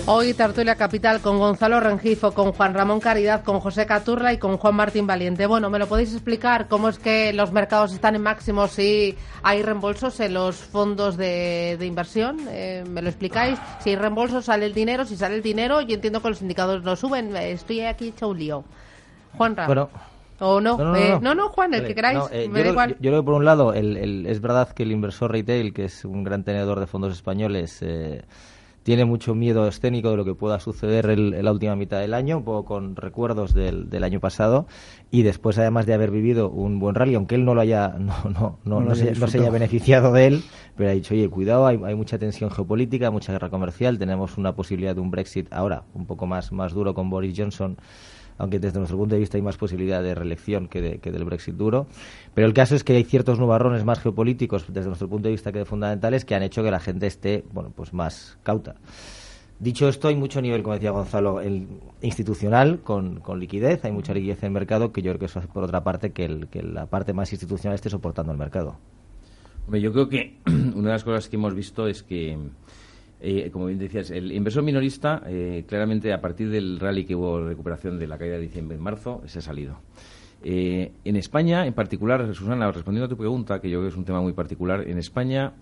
Hoy 0.04 0.34
Tertulia 0.34 0.74
Capital 0.74 1.22
con 1.22 1.38
Gonzalo 1.38 1.80
Rengifo, 1.80 2.32
con 2.32 2.52
Juan 2.52 2.74
Ramón 2.74 3.00
Caridad, 3.00 3.42
con 3.42 3.60
José 3.60 3.86
Caturla 3.86 4.34
y 4.34 4.36
con 4.36 4.58
Juan 4.58 4.74
Martín 4.74 5.06
Valiente. 5.06 5.46
Bueno, 5.46 5.70
¿me 5.70 5.78
lo 5.78 5.86
podéis 5.86 6.12
explicar 6.12 6.68
cómo 6.68 6.90
es 6.90 6.98
que 6.98 7.32
los 7.32 7.50
mercados 7.50 7.94
están 7.94 8.16
en 8.16 8.22
máximos 8.22 8.78
y 8.78 9.16
hay 9.42 9.62
reembolsos 9.62 10.20
en 10.20 10.34
los 10.34 10.56
fondos 10.56 11.16
de, 11.16 11.78
de 11.78 11.86
inversión? 11.86 12.40
Eh, 12.50 12.84
¿Me 12.86 13.00
lo 13.00 13.08
explicáis? 13.08 13.58
Si 13.82 13.88
hay 13.88 13.96
reembolsos, 13.96 14.44
sale 14.44 14.66
el 14.66 14.74
dinero. 14.74 15.06
Si 15.06 15.16
sale 15.16 15.36
el 15.36 15.42
dinero, 15.42 15.80
yo 15.80 15.94
entiendo 15.94 16.20
que 16.20 16.28
los 16.28 16.42
indicadores 16.42 16.84
no 16.84 16.94
suben. 16.94 17.34
Estoy 17.36 17.80
aquí 17.80 18.08
hecho 18.08 18.28
un 18.28 18.38
lío. 18.38 18.64
Juan 19.36 19.56
Ramón. 19.56 19.74
Bueno, 19.74 19.90
¿O 20.42 20.60
no? 20.60 20.78
No, 20.78 20.84
no, 20.84 20.92
no, 20.92 20.96
Eh, 20.96 21.10
no. 21.10 21.20
no, 21.20 21.34
no, 21.34 21.48
Juan, 21.50 21.74
el 21.74 21.80
Vale, 21.82 21.88
que 21.88 21.94
queráis. 21.94 22.18
no, 22.18 22.28
eh, 22.32 22.48
me 22.48 22.48
yo, 22.48 22.52
da 22.54 22.60
creo, 22.60 22.72
igual. 22.72 22.88
yo- 22.90 22.94
yo 22.96 23.10
creo 23.10 23.20
que 23.20 23.24
por 23.26 23.34
un 23.34 23.44
lado, 23.44 23.74
el, 23.74 23.96
el- 23.98 24.26
es 24.26 24.40
verdad 24.40 24.70
que 24.70 24.84
el 24.84 24.92
inversor 24.92 25.30
retail, 25.32 25.74
que 25.74 25.84
es 25.84 26.04
un 26.06 26.24
gran 26.24 26.44
tenedor 26.44 26.80
de 26.80 26.86
fondos 26.86 27.12
españoles, 27.12 27.78
eh, 27.82 28.22
tiene 28.82 29.04
mucho 29.04 29.34
miedo 29.34 29.68
escénico 29.68 30.10
de 30.10 30.16
lo 30.16 30.24
que 30.24 30.34
pueda 30.34 30.58
suceder 30.58 31.10
el- 31.10 31.34
en 31.34 31.44
la 31.44 31.52
última 31.52 31.76
mitad 31.76 32.00
del 32.00 32.14
año, 32.14 32.38
un 32.38 32.44
poco 32.44 32.64
con 32.64 32.96
recuerdos 32.96 33.52
del, 33.52 33.90
del 33.90 34.02
año 34.02 34.18
pasado, 34.20 34.66
y 35.10 35.22
después 35.24 35.58
además 35.58 35.84
de 35.84 35.92
haber 35.92 36.10
vivido 36.10 36.48
un 36.48 36.78
buen 36.80 36.94
rally, 36.94 37.14
aunque 37.14 37.34
él 37.34 37.44
no 37.44 37.54
lo 37.54 37.60
haya, 37.60 37.88
no, 37.98 38.14
no, 38.30 38.58
no, 38.64 38.80
No 38.80 38.94
se, 38.94 39.12
no 39.12 39.26
se 39.28 39.40
haya 39.40 39.50
beneficiado 39.50 40.10
de 40.12 40.26
él, 40.26 40.42
pero 40.74 40.88
ha 40.88 40.92
dicho, 40.94 41.12
oye, 41.12 41.28
cuidado, 41.28 41.66
hay, 41.66 41.78
hay 41.84 41.94
mucha 41.94 42.18
tensión 42.18 42.50
geopolítica, 42.50 43.10
mucha 43.10 43.32
guerra 43.32 43.50
comercial, 43.50 43.98
tenemos 43.98 44.38
una 44.38 44.54
posibilidad 44.54 44.94
de 44.94 45.02
un 45.02 45.10
Brexit 45.10 45.52
ahora 45.52 45.82
un 45.92 46.06
poco 46.06 46.26
más, 46.26 46.50
más 46.50 46.72
duro 46.72 46.94
con 46.94 47.10
Boris 47.10 47.34
Johnson 47.36 47.76
aunque 48.40 48.58
desde 48.58 48.78
nuestro 48.78 48.98
punto 48.98 49.14
de 49.14 49.20
vista 49.20 49.36
hay 49.36 49.42
más 49.42 49.56
posibilidad 49.56 50.02
de 50.02 50.14
reelección 50.14 50.66
que, 50.68 50.80
de- 50.80 50.98
que 50.98 51.12
del 51.12 51.24
Brexit 51.24 51.54
duro. 51.54 51.86
Pero 52.34 52.46
el 52.46 52.54
caso 52.54 52.74
es 52.74 52.82
que 52.82 52.94
hay 52.94 53.04
ciertos 53.04 53.38
nubarrones 53.38 53.84
más 53.84 54.00
geopolíticos 54.00 54.64
desde 54.72 54.88
nuestro 54.88 55.08
punto 55.08 55.28
de 55.28 55.32
vista 55.32 55.52
que 55.52 55.58
de 55.60 55.64
fundamentales 55.64 56.24
que 56.24 56.34
han 56.34 56.42
hecho 56.42 56.62
que 56.62 56.70
la 56.70 56.80
gente 56.80 57.06
esté 57.06 57.44
bueno 57.52 57.70
pues 57.74 57.92
más 57.92 58.38
cauta. 58.42 58.74
Dicho 59.58 59.88
esto, 59.90 60.08
hay 60.08 60.16
mucho 60.16 60.40
nivel, 60.40 60.62
como 60.62 60.72
decía 60.74 60.90
Gonzalo, 60.90 61.40
institucional 62.00 62.80
con, 62.80 63.20
liquidez, 63.38 63.84
hay 63.84 63.92
mucha 63.92 64.14
liquidez 64.14 64.42
en 64.42 64.46
el 64.46 64.52
mercado 64.52 64.90
que 64.90 65.02
yo 65.02 65.10
creo 65.10 65.18
que 65.18 65.26
eso 65.26 65.38
hace 65.38 65.48
por 65.48 65.64
otra 65.64 65.84
parte 65.84 66.12
que, 66.12 66.46
que 66.50 66.62
la 66.62 66.86
parte 66.86 67.12
más 67.12 67.30
institucional 67.32 67.74
esté 67.74 67.90
soportando 67.90 68.32
el 68.32 68.38
mercado. 68.38 68.76
Hombre, 69.66 69.82
yo 69.82 69.92
creo 69.92 70.08
que 70.08 70.38
una 70.46 70.88
de 70.88 70.92
las 70.94 71.04
cosas 71.04 71.28
que 71.28 71.36
hemos 71.36 71.54
visto 71.54 71.86
es 71.86 72.02
que, 72.02 72.38
eh, 73.20 73.50
como 73.52 73.66
bien 73.66 73.78
decías, 73.78 74.10
el 74.10 74.32
inversor 74.32 74.62
minorista, 74.62 75.22
eh, 75.26 75.64
claramente 75.68 76.12
a 76.12 76.20
partir 76.20 76.50
del 76.50 76.80
rally 76.80 77.04
que 77.04 77.14
hubo 77.14 77.40
recuperación 77.40 77.98
de 77.98 78.06
la 78.06 78.16
caída 78.16 78.34
de 78.34 78.40
diciembre 78.40 78.76
en 78.76 78.82
marzo, 78.82 79.22
se 79.26 79.40
ha 79.40 79.42
salido. 79.42 79.78
Eh, 80.42 80.92
en 81.04 81.16
España, 81.16 81.66
en 81.66 81.74
particular, 81.74 82.34
Susana, 82.34 82.70
respondiendo 82.72 83.06
a 83.06 83.08
tu 83.08 83.16
pregunta, 83.16 83.60
que 83.60 83.68
yo 83.68 83.78
creo 83.78 83.88
que 83.88 83.92
es 83.92 83.98
un 83.98 84.04
tema 84.04 84.22
muy 84.22 84.32
particular, 84.32 84.88
en 84.88 84.98
España 84.98 85.52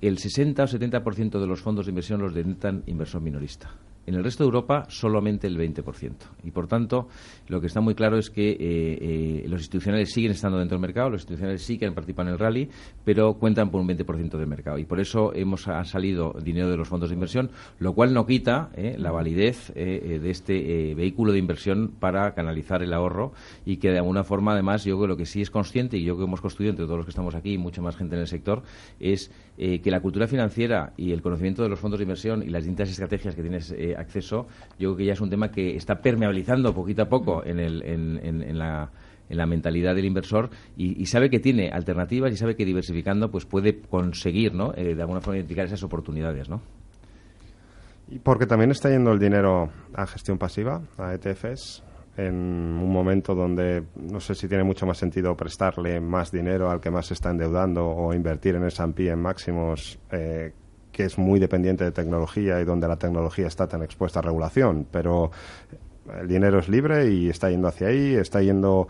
el 0.00 0.18
60 0.18 0.64
o 0.64 0.66
70% 0.66 1.40
de 1.40 1.46
los 1.46 1.60
fondos 1.60 1.86
de 1.86 1.90
inversión 1.90 2.20
los 2.20 2.34
detentan 2.34 2.82
inversor 2.86 3.22
minorista. 3.22 3.70
En 4.06 4.14
el 4.14 4.24
resto 4.24 4.44
de 4.44 4.48
Europa, 4.48 4.86
solamente 4.88 5.46
el 5.46 5.58
20%. 5.58 6.12
Y, 6.44 6.50
por 6.50 6.66
tanto, 6.66 7.08
lo 7.48 7.60
que 7.60 7.66
está 7.66 7.80
muy 7.80 7.94
claro 7.94 8.18
es 8.18 8.30
que 8.30 8.50
eh, 8.50 8.58
eh, 8.60 9.44
los 9.48 9.60
institucionales 9.60 10.12
siguen 10.12 10.32
estando 10.32 10.58
dentro 10.58 10.76
del 10.76 10.82
mercado, 10.82 11.10
los 11.10 11.22
institucionales 11.22 11.62
sí 11.62 11.78
que 11.78 11.86
han 11.86 11.94
participado 11.94 12.28
en 12.28 12.34
el 12.34 12.38
rally, 12.38 12.68
pero 13.04 13.34
cuentan 13.34 13.70
por 13.70 13.80
un 13.80 13.88
20% 13.88 14.38
del 14.38 14.46
mercado. 14.46 14.78
Y 14.78 14.84
por 14.84 15.00
eso 15.00 15.34
hemos 15.34 15.68
ha 15.68 15.84
salido 15.84 16.34
dinero 16.42 16.70
de 16.70 16.76
los 16.76 16.88
fondos 16.88 17.10
de 17.10 17.14
inversión, 17.14 17.50
lo 17.78 17.94
cual 17.94 18.12
no 18.14 18.26
quita 18.26 18.70
eh, 18.74 18.96
la 18.98 19.10
validez 19.10 19.72
de 19.74 20.30
este 20.30 20.90
eh, 20.90 20.94
vehículo 20.94 21.32
de 21.32 21.38
inversión 21.38 21.92
para 21.98 22.34
canalizar 22.34 22.82
el 22.82 22.92
ahorro 22.92 23.32
y 23.64 23.76
que, 23.76 23.90
de 23.90 23.98
alguna 23.98 24.24
forma, 24.24 24.52
además, 24.52 24.84
yo 24.84 24.96
creo 24.96 25.02
que 25.02 25.08
lo 25.08 25.16
que 25.16 25.26
sí 25.26 25.40
es 25.40 25.50
consciente, 25.50 25.96
y 25.96 26.04
yo 26.04 26.14
creo 26.14 26.26
que 26.26 26.28
hemos 26.28 26.40
construido 26.40 26.70
entre 26.70 26.86
todos 26.86 26.98
los 26.98 27.06
que 27.06 27.10
estamos 27.10 27.34
aquí 27.34 27.52
y 27.54 27.58
mucha 27.58 27.82
más 27.82 27.96
gente 27.96 28.14
en 28.14 28.22
el 28.22 28.26
sector, 28.26 28.62
es 29.00 29.30
que 29.56 29.88
la 29.90 30.00
cultura 30.00 30.26
financiera 30.26 30.92
y 30.96 31.12
el 31.12 31.22
conocimiento 31.22 31.62
de 31.62 31.68
los 31.68 31.78
fondos 31.78 32.00
de 32.00 32.02
inversión 32.02 32.42
y 32.42 32.46
las 32.46 32.64
distintas 32.64 32.90
estrategias 32.90 33.36
que 33.36 33.42
tienes 33.42 33.72
acceso, 33.96 34.46
yo 34.78 34.90
creo 34.90 34.96
que 34.96 35.04
ya 35.06 35.12
es 35.14 35.20
un 35.20 35.30
tema 35.30 35.50
que 35.50 35.76
está 35.76 36.00
permeabilizando 36.00 36.74
poquito 36.74 37.02
a 37.02 37.08
poco 37.08 37.44
en, 37.44 37.58
el, 37.60 37.82
en, 37.82 38.18
en- 38.22 38.58
la 38.58 38.90
en 39.30 39.38
la 39.38 39.46
mentalidad 39.46 39.94
del 39.94 40.04
inversor 40.04 40.50
y, 40.76 41.06
sabe 41.06 41.30
que 41.30 41.40
tiene 41.40 41.70
alternativas 41.70 42.30
y 42.30 42.36
sabe 42.36 42.56
que 42.56 42.66
diversificando 42.66 43.30
pues 43.30 43.46
puede 43.46 43.80
conseguir 43.80 44.52
¿no? 44.52 44.74
Eh, 44.76 44.94
de 44.94 45.00
alguna 45.00 45.22
forma 45.22 45.36
identificar 45.38 45.64
esas 45.64 45.82
oportunidades 45.82 46.50
¿no? 46.50 46.60
Y 48.10 48.18
porque 48.18 48.44
también 48.46 48.70
está 48.70 48.90
yendo 48.90 49.12
el 49.12 49.18
dinero 49.18 49.70
a 49.94 50.06
gestión 50.06 50.36
pasiva, 50.36 50.82
a 50.98 51.14
ETFs, 51.14 51.82
en 52.18 52.34
un 52.34 52.92
momento 52.92 53.34
donde 53.34 53.84
no 53.96 54.20
sé 54.20 54.34
si 54.34 54.46
tiene 54.46 54.62
mucho 54.62 54.84
más 54.84 54.98
sentido 54.98 55.34
prestarle 55.34 56.00
más 56.00 56.30
dinero 56.30 56.70
al 56.70 56.80
que 56.80 56.90
más 56.90 57.06
se 57.06 57.14
está 57.14 57.30
endeudando 57.30 57.86
o 57.86 58.12
invertir 58.12 58.56
en 58.56 58.64
S&P 58.64 59.08
en 59.08 59.20
máximos 59.22 59.98
eh, 60.12 60.52
que 60.94 61.04
es 61.04 61.18
muy 61.18 61.40
dependiente 61.40 61.84
de 61.84 61.90
tecnología 61.90 62.60
y 62.60 62.64
donde 62.64 62.86
la 62.86 62.96
tecnología 62.96 63.48
está 63.48 63.66
tan 63.66 63.82
expuesta 63.82 64.20
a 64.20 64.22
regulación. 64.22 64.86
Pero 64.90 65.32
el 66.20 66.28
dinero 66.28 66.60
es 66.60 66.68
libre 66.68 67.10
y 67.10 67.28
está 67.28 67.50
yendo 67.50 67.68
hacia 67.68 67.88
ahí, 67.88 68.14
está 68.14 68.40
yendo 68.40 68.86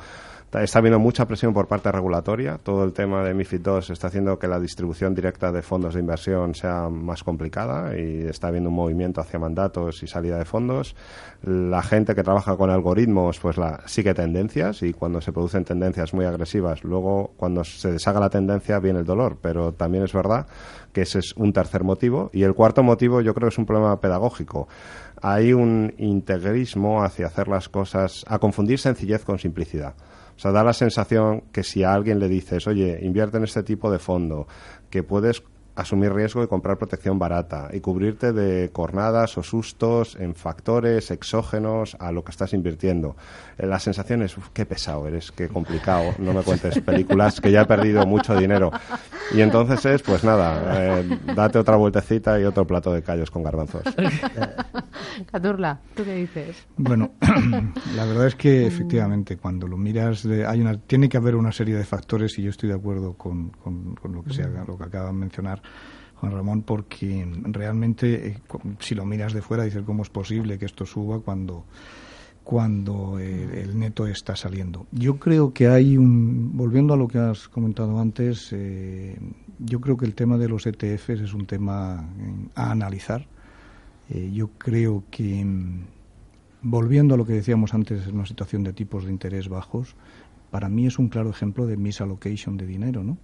está 0.62 0.78
habiendo 0.78 0.98
mucha 0.98 1.26
presión 1.26 1.52
por 1.52 1.66
parte 1.66 1.90
regulatoria. 1.90 2.58
Todo 2.58 2.84
el 2.84 2.92
tema 2.92 3.24
de 3.24 3.34
MIFID 3.34 3.66
II 3.66 3.92
está 3.92 4.06
haciendo 4.06 4.38
que 4.38 4.46
la 4.46 4.60
distribución 4.60 5.14
directa 5.14 5.50
de 5.50 5.62
fondos 5.62 5.94
de 5.94 6.00
inversión 6.00 6.54
sea 6.54 6.88
más 6.88 7.24
complicada 7.24 7.98
y 7.98 8.22
está 8.26 8.48
habiendo 8.48 8.70
un 8.70 8.76
movimiento 8.76 9.20
hacia 9.20 9.38
mandatos 9.38 10.02
y 10.02 10.06
salida 10.06 10.38
de 10.38 10.44
fondos. 10.44 10.94
La 11.42 11.82
gente 11.82 12.14
que 12.14 12.22
trabaja 12.22 12.56
con 12.56 12.70
algoritmos 12.70 13.40
pues 13.40 13.56
la 13.56 13.82
sigue 13.86 14.14
tendencias 14.14 14.82
y 14.82 14.92
cuando 14.92 15.20
se 15.20 15.32
producen 15.32 15.64
tendencias 15.64 16.14
muy 16.14 16.24
agresivas, 16.24 16.84
luego 16.84 17.32
cuando 17.36 17.64
se 17.64 17.90
deshaga 17.90 18.20
la 18.20 18.30
tendencia 18.30 18.78
viene 18.78 19.00
el 19.00 19.04
dolor. 19.04 19.38
Pero 19.40 19.72
también 19.72 20.04
es 20.04 20.12
verdad 20.12 20.46
que 20.92 21.02
ese 21.02 21.18
es 21.18 21.34
un 21.36 21.52
tercer 21.52 21.84
motivo. 21.84 22.30
Y 22.32 22.44
el 22.44 22.54
cuarto 22.54 22.82
motivo 22.82 23.20
yo 23.20 23.34
creo 23.34 23.48
que 23.48 23.54
es 23.54 23.58
un 23.58 23.66
problema 23.66 24.00
pedagógico. 24.00 24.68
Hay 25.20 25.52
un 25.52 25.94
integrismo 25.98 27.02
hacia 27.02 27.26
hacer 27.26 27.48
las 27.48 27.68
cosas, 27.68 28.24
a 28.28 28.38
confundir 28.38 28.78
sencillez 28.78 29.24
con 29.24 29.38
simplicidad. 29.38 29.94
O 30.36 30.38
sea, 30.38 30.52
da 30.52 30.64
la 30.64 30.72
sensación 30.72 31.42
que 31.52 31.62
si 31.62 31.84
a 31.84 31.92
alguien 31.92 32.18
le 32.18 32.28
dices, 32.28 32.66
oye, 32.66 32.98
invierte 33.02 33.36
en 33.36 33.44
este 33.44 33.62
tipo 33.62 33.90
de 33.90 33.98
fondo, 33.98 34.46
que 34.90 35.02
puedes 35.02 35.42
asumir 35.76 36.12
riesgo 36.12 36.42
y 36.42 36.46
comprar 36.46 36.78
protección 36.78 37.18
barata 37.18 37.68
y 37.72 37.80
cubrirte 37.80 38.32
de 38.32 38.70
cornadas 38.70 39.36
o 39.38 39.42
sustos 39.42 40.16
en 40.20 40.34
factores 40.34 41.10
exógenos 41.10 41.96
a 42.00 42.12
lo 42.12 42.22
que 42.24 42.30
estás 42.30 42.52
invirtiendo. 42.54 43.16
Eh, 43.58 43.66
La 43.66 43.78
sensación 43.80 44.22
es, 44.22 44.36
"Uf, 44.38 44.50
qué 44.52 44.66
pesado 44.66 45.06
eres, 45.08 45.32
qué 45.32 45.48
complicado, 45.48 46.14
no 46.18 46.32
me 46.32 46.42
cuentes 46.42 46.78
películas, 46.80 47.40
que 47.40 47.50
ya 47.50 47.62
he 47.62 47.66
perdido 47.66 48.06
mucho 48.06 48.36
dinero. 48.36 48.70
Y 49.34 49.40
entonces 49.40 49.84
es, 49.86 50.02
pues 50.02 50.22
nada, 50.22 51.00
eh, 51.00 51.18
date 51.34 51.58
otra 51.58 51.76
vueltecita 51.76 52.38
y 52.38 52.44
otro 52.44 52.66
plato 52.66 52.92
de 52.92 53.02
callos 53.02 53.30
con 53.30 53.42
garbanzos. 53.42 53.82
Caturla, 55.30 55.80
¿tú 55.94 56.04
qué 56.04 56.14
dices? 56.14 56.66
Bueno, 56.76 57.12
la 57.96 58.04
verdad 58.04 58.26
es 58.26 58.34
que 58.34 58.66
efectivamente 58.66 59.36
cuando 59.36 59.66
lo 59.66 59.76
miras 59.76 60.22
de- 60.22 60.46
hay 60.46 60.60
una 60.60 60.76
tiene 60.78 61.08
que 61.08 61.16
haber 61.16 61.34
una 61.36 61.52
serie 61.52 61.76
de 61.76 61.84
factores 61.84 62.38
y 62.38 62.42
yo 62.42 62.50
estoy 62.50 62.68
de 62.68 62.74
acuerdo 62.76 63.14
con, 63.14 63.50
con- 63.50 63.94
con 63.94 64.12
lo 64.12 64.22
que 64.22 64.32
se 64.34 64.42
haga- 64.42 64.64
lo 64.66 64.76
que 64.76 64.84
acaba 64.84 65.06
de 65.06 65.12
mencionar 65.14 65.62
Juan 66.16 66.32
Ramón 66.32 66.62
porque 66.62 67.26
realmente 67.44 68.28
eh, 68.28 68.38
si 68.78 68.94
lo 68.94 69.04
miras 69.04 69.32
de 69.32 69.42
fuera 69.42 69.64
dices 69.64 69.82
cómo 69.84 70.02
es 70.02 70.10
posible 70.10 70.58
que 70.58 70.66
esto 70.66 70.86
suba 70.86 71.20
cuando 71.20 71.64
cuando 72.44 73.18
eh, 73.18 73.62
el 73.62 73.78
neto 73.78 74.06
está 74.06 74.36
saliendo. 74.36 74.86
Yo 74.92 75.18
creo 75.18 75.54
que 75.54 75.66
hay 75.66 75.96
un, 75.96 76.56
volviendo 76.56 76.92
a 76.92 76.96
lo 76.96 77.08
que 77.08 77.18
has 77.18 77.48
comentado 77.48 77.98
antes, 77.98 78.50
eh, 78.52 79.18
yo 79.58 79.80
creo 79.80 79.96
que 79.96 80.04
el 80.04 80.14
tema 80.14 80.36
de 80.36 80.48
los 80.48 80.66
ETFs 80.66 81.20
es 81.20 81.34
un 81.34 81.46
tema 81.46 82.06
eh, 82.18 82.48
a 82.54 82.70
analizar. 82.70 83.26
Eh, 84.10 84.30
yo 84.32 84.50
creo 84.58 85.04
que, 85.10 85.42
mm, 85.42 85.86
volviendo 86.62 87.14
a 87.14 87.16
lo 87.16 87.24
que 87.24 87.32
decíamos 87.32 87.72
antes, 87.72 88.06
en 88.06 88.16
una 88.16 88.26
situación 88.26 88.62
de 88.62 88.74
tipos 88.74 89.04
de 89.04 89.10
interés 89.10 89.48
bajos, 89.48 89.96
para 90.50 90.68
mí 90.68 90.86
es 90.86 90.98
un 90.98 91.08
claro 91.08 91.30
ejemplo 91.30 91.66
de 91.66 91.78
misallocation 91.78 92.58
de 92.58 92.66
dinero, 92.66 93.02
¿no? 93.02 93.16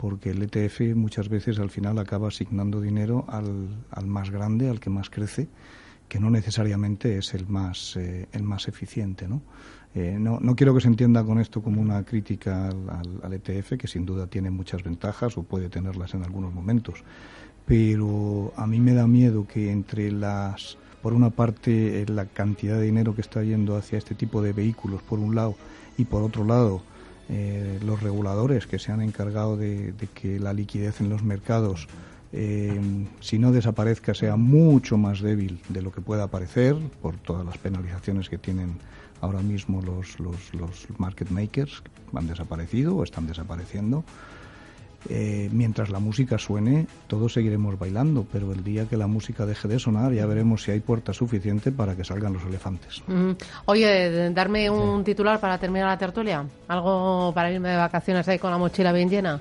Porque 0.00 0.30
el 0.30 0.42
ETF 0.42 0.94
muchas 0.96 1.28
veces 1.28 1.58
al 1.58 1.68
final 1.68 1.98
acaba 1.98 2.28
asignando 2.28 2.80
dinero 2.80 3.26
al, 3.28 3.68
al 3.90 4.06
más 4.06 4.30
grande, 4.30 4.70
al 4.70 4.80
que 4.80 4.88
más 4.88 5.10
crece, 5.10 5.46
que 6.08 6.18
no 6.18 6.30
necesariamente 6.30 7.18
es 7.18 7.34
el 7.34 7.46
más, 7.46 7.96
eh, 7.96 8.26
el 8.32 8.42
más 8.42 8.66
eficiente, 8.66 9.28
¿no? 9.28 9.42
Eh, 9.94 10.16
no, 10.18 10.38
no 10.40 10.56
quiero 10.56 10.72
que 10.72 10.80
se 10.80 10.88
entienda 10.88 11.22
con 11.22 11.38
esto 11.38 11.60
como 11.62 11.82
una 11.82 12.02
crítica 12.04 12.68
al, 12.68 13.20
al- 13.22 13.32
ETF, 13.34 13.76
que 13.76 13.88
sin 13.88 14.06
duda 14.06 14.26
tiene 14.28 14.48
muchas 14.48 14.82
ventajas 14.84 15.36
o 15.36 15.42
puede 15.42 15.68
tenerlas 15.68 16.14
en 16.14 16.22
algunos 16.22 16.54
momentos, 16.54 17.02
pero 17.66 18.52
a 18.56 18.66
mí 18.66 18.80
me 18.80 18.94
da 18.94 19.06
miedo 19.06 19.46
que 19.46 19.70
entre 19.70 20.10
las, 20.12 20.78
por 21.02 21.12
una 21.12 21.30
parte, 21.30 22.02
eh, 22.02 22.06
la 22.08 22.24
cantidad 22.26 22.76
de 22.78 22.84
dinero 22.84 23.14
que 23.14 23.20
está 23.20 23.42
yendo 23.42 23.76
hacia 23.76 23.98
este 23.98 24.14
tipo 24.14 24.40
de 24.42 24.52
vehículos, 24.52 25.02
por 25.02 25.18
un 25.18 25.34
lado, 25.34 25.56
y 25.98 26.04
por 26.04 26.22
otro 26.22 26.44
lado, 26.44 26.82
eh, 27.32 27.78
los 27.84 28.02
reguladores 28.02 28.66
que 28.66 28.80
se 28.80 28.90
han 28.90 29.00
encargado 29.00 29.56
de, 29.56 29.94
que 30.14 30.40
la 30.40 30.52
liquidez 30.52 31.00
en 31.00 31.08
los 31.08 31.22
mercados, 31.22 31.86
eh, 32.32 32.80
si 33.20 33.38
no 33.38 33.52
desaparezca, 33.52 34.14
sea 34.14 34.34
mucho 34.34 34.98
más 34.98 35.20
débil 35.20 35.60
de 35.68 35.80
lo 35.80 35.92
que 35.92 36.00
pueda 36.00 36.26
parecer, 36.26 36.74
por 37.00 37.16
todas 37.16 37.46
las 37.46 37.56
penalizaciones 37.56 38.28
que 38.28 38.36
tienen 38.36 38.72
ahora 39.20 39.42
mismo 39.42 39.80
los, 39.80 40.18
los, 40.18 40.52
los 40.54 40.88
market 40.98 41.30
makers, 41.30 41.84
han 42.12 42.26
desaparecido 42.26 42.96
o 42.96 43.04
están 43.04 43.28
desapareciendo. 43.28 44.02
Eh, 45.08 45.48
mientras 45.52 45.90
la 45.90 45.98
música 45.98 46.38
suene, 46.38 46.86
todos 47.06 47.32
seguiremos 47.32 47.78
bailando, 47.78 48.26
pero 48.30 48.52
el 48.52 48.62
día 48.62 48.86
que 48.86 48.96
la 48.96 49.06
música 49.06 49.46
deje 49.46 49.66
de 49.66 49.78
sonar, 49.78 50.12
ya 50.12 50.26
veremos 50.26 50.62
si 50.62 50.72
hay 50.72 50.80
puerta 50.80 51.12
suficiente 51.12 51.72
para 51.72 51.96
que 51.96 52.04
salgan 52.04 52.34
los 52.34 52.44
elefantes. 52.44 53.02
Mm. 53.06 53.30
Oye, 53.64 54.30
darme 54.30 54.68
un 54.68 55.02
titular 55.02 55.40
para 55.40 55.58
terminar 55.58 55.88
la 55.88 55.98
tertulia. 55.98 56.44
Algo 56.68 57.32
para 57.34 57.50
irme 57.50 57.70
de 57.70 57.76
vacaciones 57.76 58.28
ahí 58.28 58.38
con 58.38 58.50
la 58.50 58.58
mochila 58.58 58.92
bien 58.92 59.08
llena. 59.08 59.40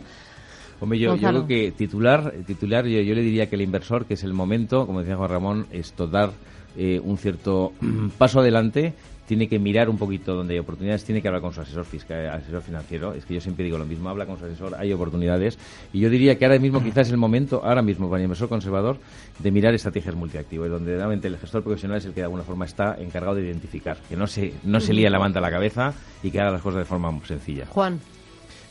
Hombre, 0.79 0.97
yo, 0.97 1.15
yo 1.15 1.27
creo 1.27 1.47
que 1.47 1.71
titular, 1.71 2.33
titular 2.47 2.85
yo, 2.85 3.01
yo 3.01 3.13
le 3.13 3.21
diría 3.21 3.49
que 3.49 3.55
el 3.55 3.61
inversor, 3.61 4.05
que 4.05 4.13
es 4.13 4.23
el 4.23 4.33
momento, 4.33 4.87
como 4.87 5.01
decía 5.01 5.17
Juan 5.17 5.29
Ramón, 5.29 5.67
esto 5.71 6.07
dar 6.07 6.31
eh, 6.77 7.01
un 7.03 7.17
cierto 7.17 7.73
paso 8.17 8.39
adelante, 8.39 8.93
tiene 9.29 9.47
que 9.47 9.59
mirar 9.59 9.91
un 9.91 9.97
poquito 9.99 10.33
donde 10.33 10.55
hay 10.55 10.59
oportunidades, 10.59 11.05
tiene 11.05 11.21
que 11.21 11.27
hablar 11.27 11.43
con 11.43 11.53
su 11.53 11.61
asesor 11.61 11.85
fiscal, 11.85 12.31
asesor 12.31 12.63
financiero. 12.63 13.13
Es 13.13 13.25
que 13.25 13.35
yo 13.35 13.41
siempre 13.41 13.63
digo 13.63 13.77
lo 13.77 13.85
mismo, 13.85 14.09
habla 14.09 14.25
con 14.25 14.39
su 14.39 14.45
asesor, 14.45 14.73
hay 14.73 14.91
oportunidades. 14.91 15.59
Y 15.93 15.99
yo 15.99 16.09
diría 16.09 16.35
que 16.39 16.45
ahora 16.45 16.57
mismo 16.57 16.81
quizás 16.81 17.05
es 17.05 17.11
el 17.11 17.19
momento, 17.19 17.61
ahora 17.63 17.83
mismo 17.83 18.09
para 18.09 18.21
el 18.21 18.23
inversor 18.23 18.49
conservador, 18.49 18.97
de 19.37 19.51
mirar 19.51 19.75
estrategias 19.75 20.15
multiactivo, 20.15 20.65
y 20.65 20.69
donde 20.69 20.95
realmente 20.95 21.27
el 21.27 21.37
gestor 21.37 21.61
profesional 21.61 21.99
es 21.99 22.05
el 22.05 22.13
que 22.13 22.21
de 22.21 22.23
alguna 22.23 22.41
forma 22.41 22.65
está 22.65 22.95
encargado 22.99 23.35
de 23.35 23.43
identificar, 23.43 23.97
que 24.09 24.15
no 24.15 24.25
se, 24.25 24.51
no 24.63 24.79
se 24.79 24.93
lía 24.93 25.11
la 25.11 25.19
manta 25.19 25.37
a 25.37 25.43
la 25.43 25.51
cabeza 25.51 25.93
y 26.23 26.31
que 26.31 26.41
haga 26.41 26.49
las 26.49 26.63
cosas 26.63 26.79
de 26.79 26.85
forma 26.85 27.15
sencilla. 27.27 27.67
Juan. 27.67 27.99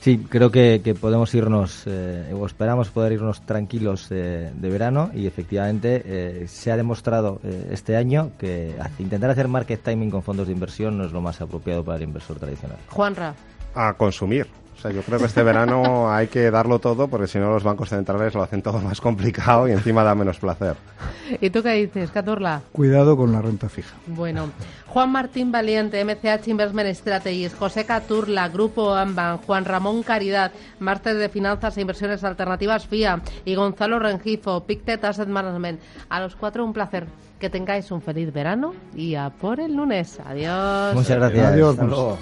Sí, 0.09 0.25
creo 0.27 0.51
que, 0.51 0.81
que 0.83 0.95
podemos 0.95 1.35
irnos, 1.35 1.83
eh, 1.85 2.33
o 2.35 2.47
esperamos 2.47 2.89
poder 2.89 3.13
irnos 3.13 3.43
tranquilos 3.43 4.07
eh, 4.11 4.51
de 4.55 4.71
verano 4.71 5.11
y 5.13 5.27
efectivamente 5.27 6.03
eh, 6.03 6.49
se 6.49 6.73
ha 6.73 6.79
demostrado 6.79 7.43
eh, 7.45 7.69
este 7.73 7.95
año 7.95 8.31
que 8.39 8.75
intentar 8.99 9.29
hacer 9.29 9.49
market 9.49 9.83
timing 9.83 10.11
con 10.11 10.23
fondos 10.23 10.47
de 10.47 10.55
inversión 10.55 10.97
no 10.97 11.05
es 11.05 11.13
lo 11.13 11.21
más 11.21 11.43
apropiado 11.43 11.85
para 11.85 11.99
el 11.99 12.05
inversor 12.05 12.39
tradicional. 12.39 12.79
Juanra. 12.89 13.35
A 13.75 13.93
consumir. 13.93 14.47
O 14.79 14.81
sea, 14.81 14.93
yo 14.93 15.03
creo 15.03 15.19
que 15.19 15.25
este 15.25 15.43
verano 15.43 16.09
hay 16.09 16.29
que 16.29 16.53
darlo 16.53 16.79
todo 16.79 17.09
porque 17.09 17.27
si 17.27 17.39
no 17.41 17.51
los 17.51 17.65
bancos 17.65 17.89
centrales 17.89 18.33
lo 18.35 18.45
hacen 18.45 18.63
todo 18.63 18.79
más 18.79 19.01
complicado 19.01 19.67
y 19.67 19.73
encima 19.73 20.05
da 20.05 20.15
menos 20.15 20.39
placer. 20.39 20.77
¿Y 21.41 21.51
tú 21.51 21.65
qué 21.65 21.73
dices, 21.73 22.13
Caturla? 22.13 22.63
Cuidado 22.71 23.17
con 23.17 23.33
la 23.33 23.43
renta 23.43 23.69
fija. 23.69 23.97
Bueno, 24.07 24.51
Juan 24.87 25.11
Martín 25.11 25.51
Valiente, 25.51 26.05
MCH 26.05 26.47
Investment 26.47 26.95
Strategies, 26.95 27.57
José 27.57 27.87
Caturla, 27.87 28.49
Grupo 28.51 28.95
Amban, 28.95 29.39
Juan 29.39 29.65
Ramón 29.65 30.05
Caridad, 30.05 30.53
Máster 30.79 31.17
de 31.17 31.29
Finanzas 31.29 31.77
e 31.77 31.81
Inversiones 31.81 32.23
Alternativas 32.23 32.87
FIA 32.87 33.21
y 33.45 33.57
Gonzalo 33.57 33.99
Rengifo, 33.99 34.65
Pictet 34.65 35.05
Asset 35.05 35.29
Management. 35.29 35.81
A 36.09 36.21
los 36.21 36.37
cuatro 36.37 36.65
un 36.65 36.73
placer. 36.73 37.07
Que 37.41 37.51
tengáis 37.51 37.91
un 37.93 38.03
feliz 38.03 38.33
verano 38.33 38.75
y 38.97 39.15
a 39.15 39.31
por 39.31 39.61
el 39.61 39.75
lunes. 39.75 40.19
Adiós. 40.25 40.95
Muchas 40.95 41.19
gracias. 41.19 41.47
Adiós, 41.47 41.71
Hasta 41.71 41.85
luego. 41.85 42.19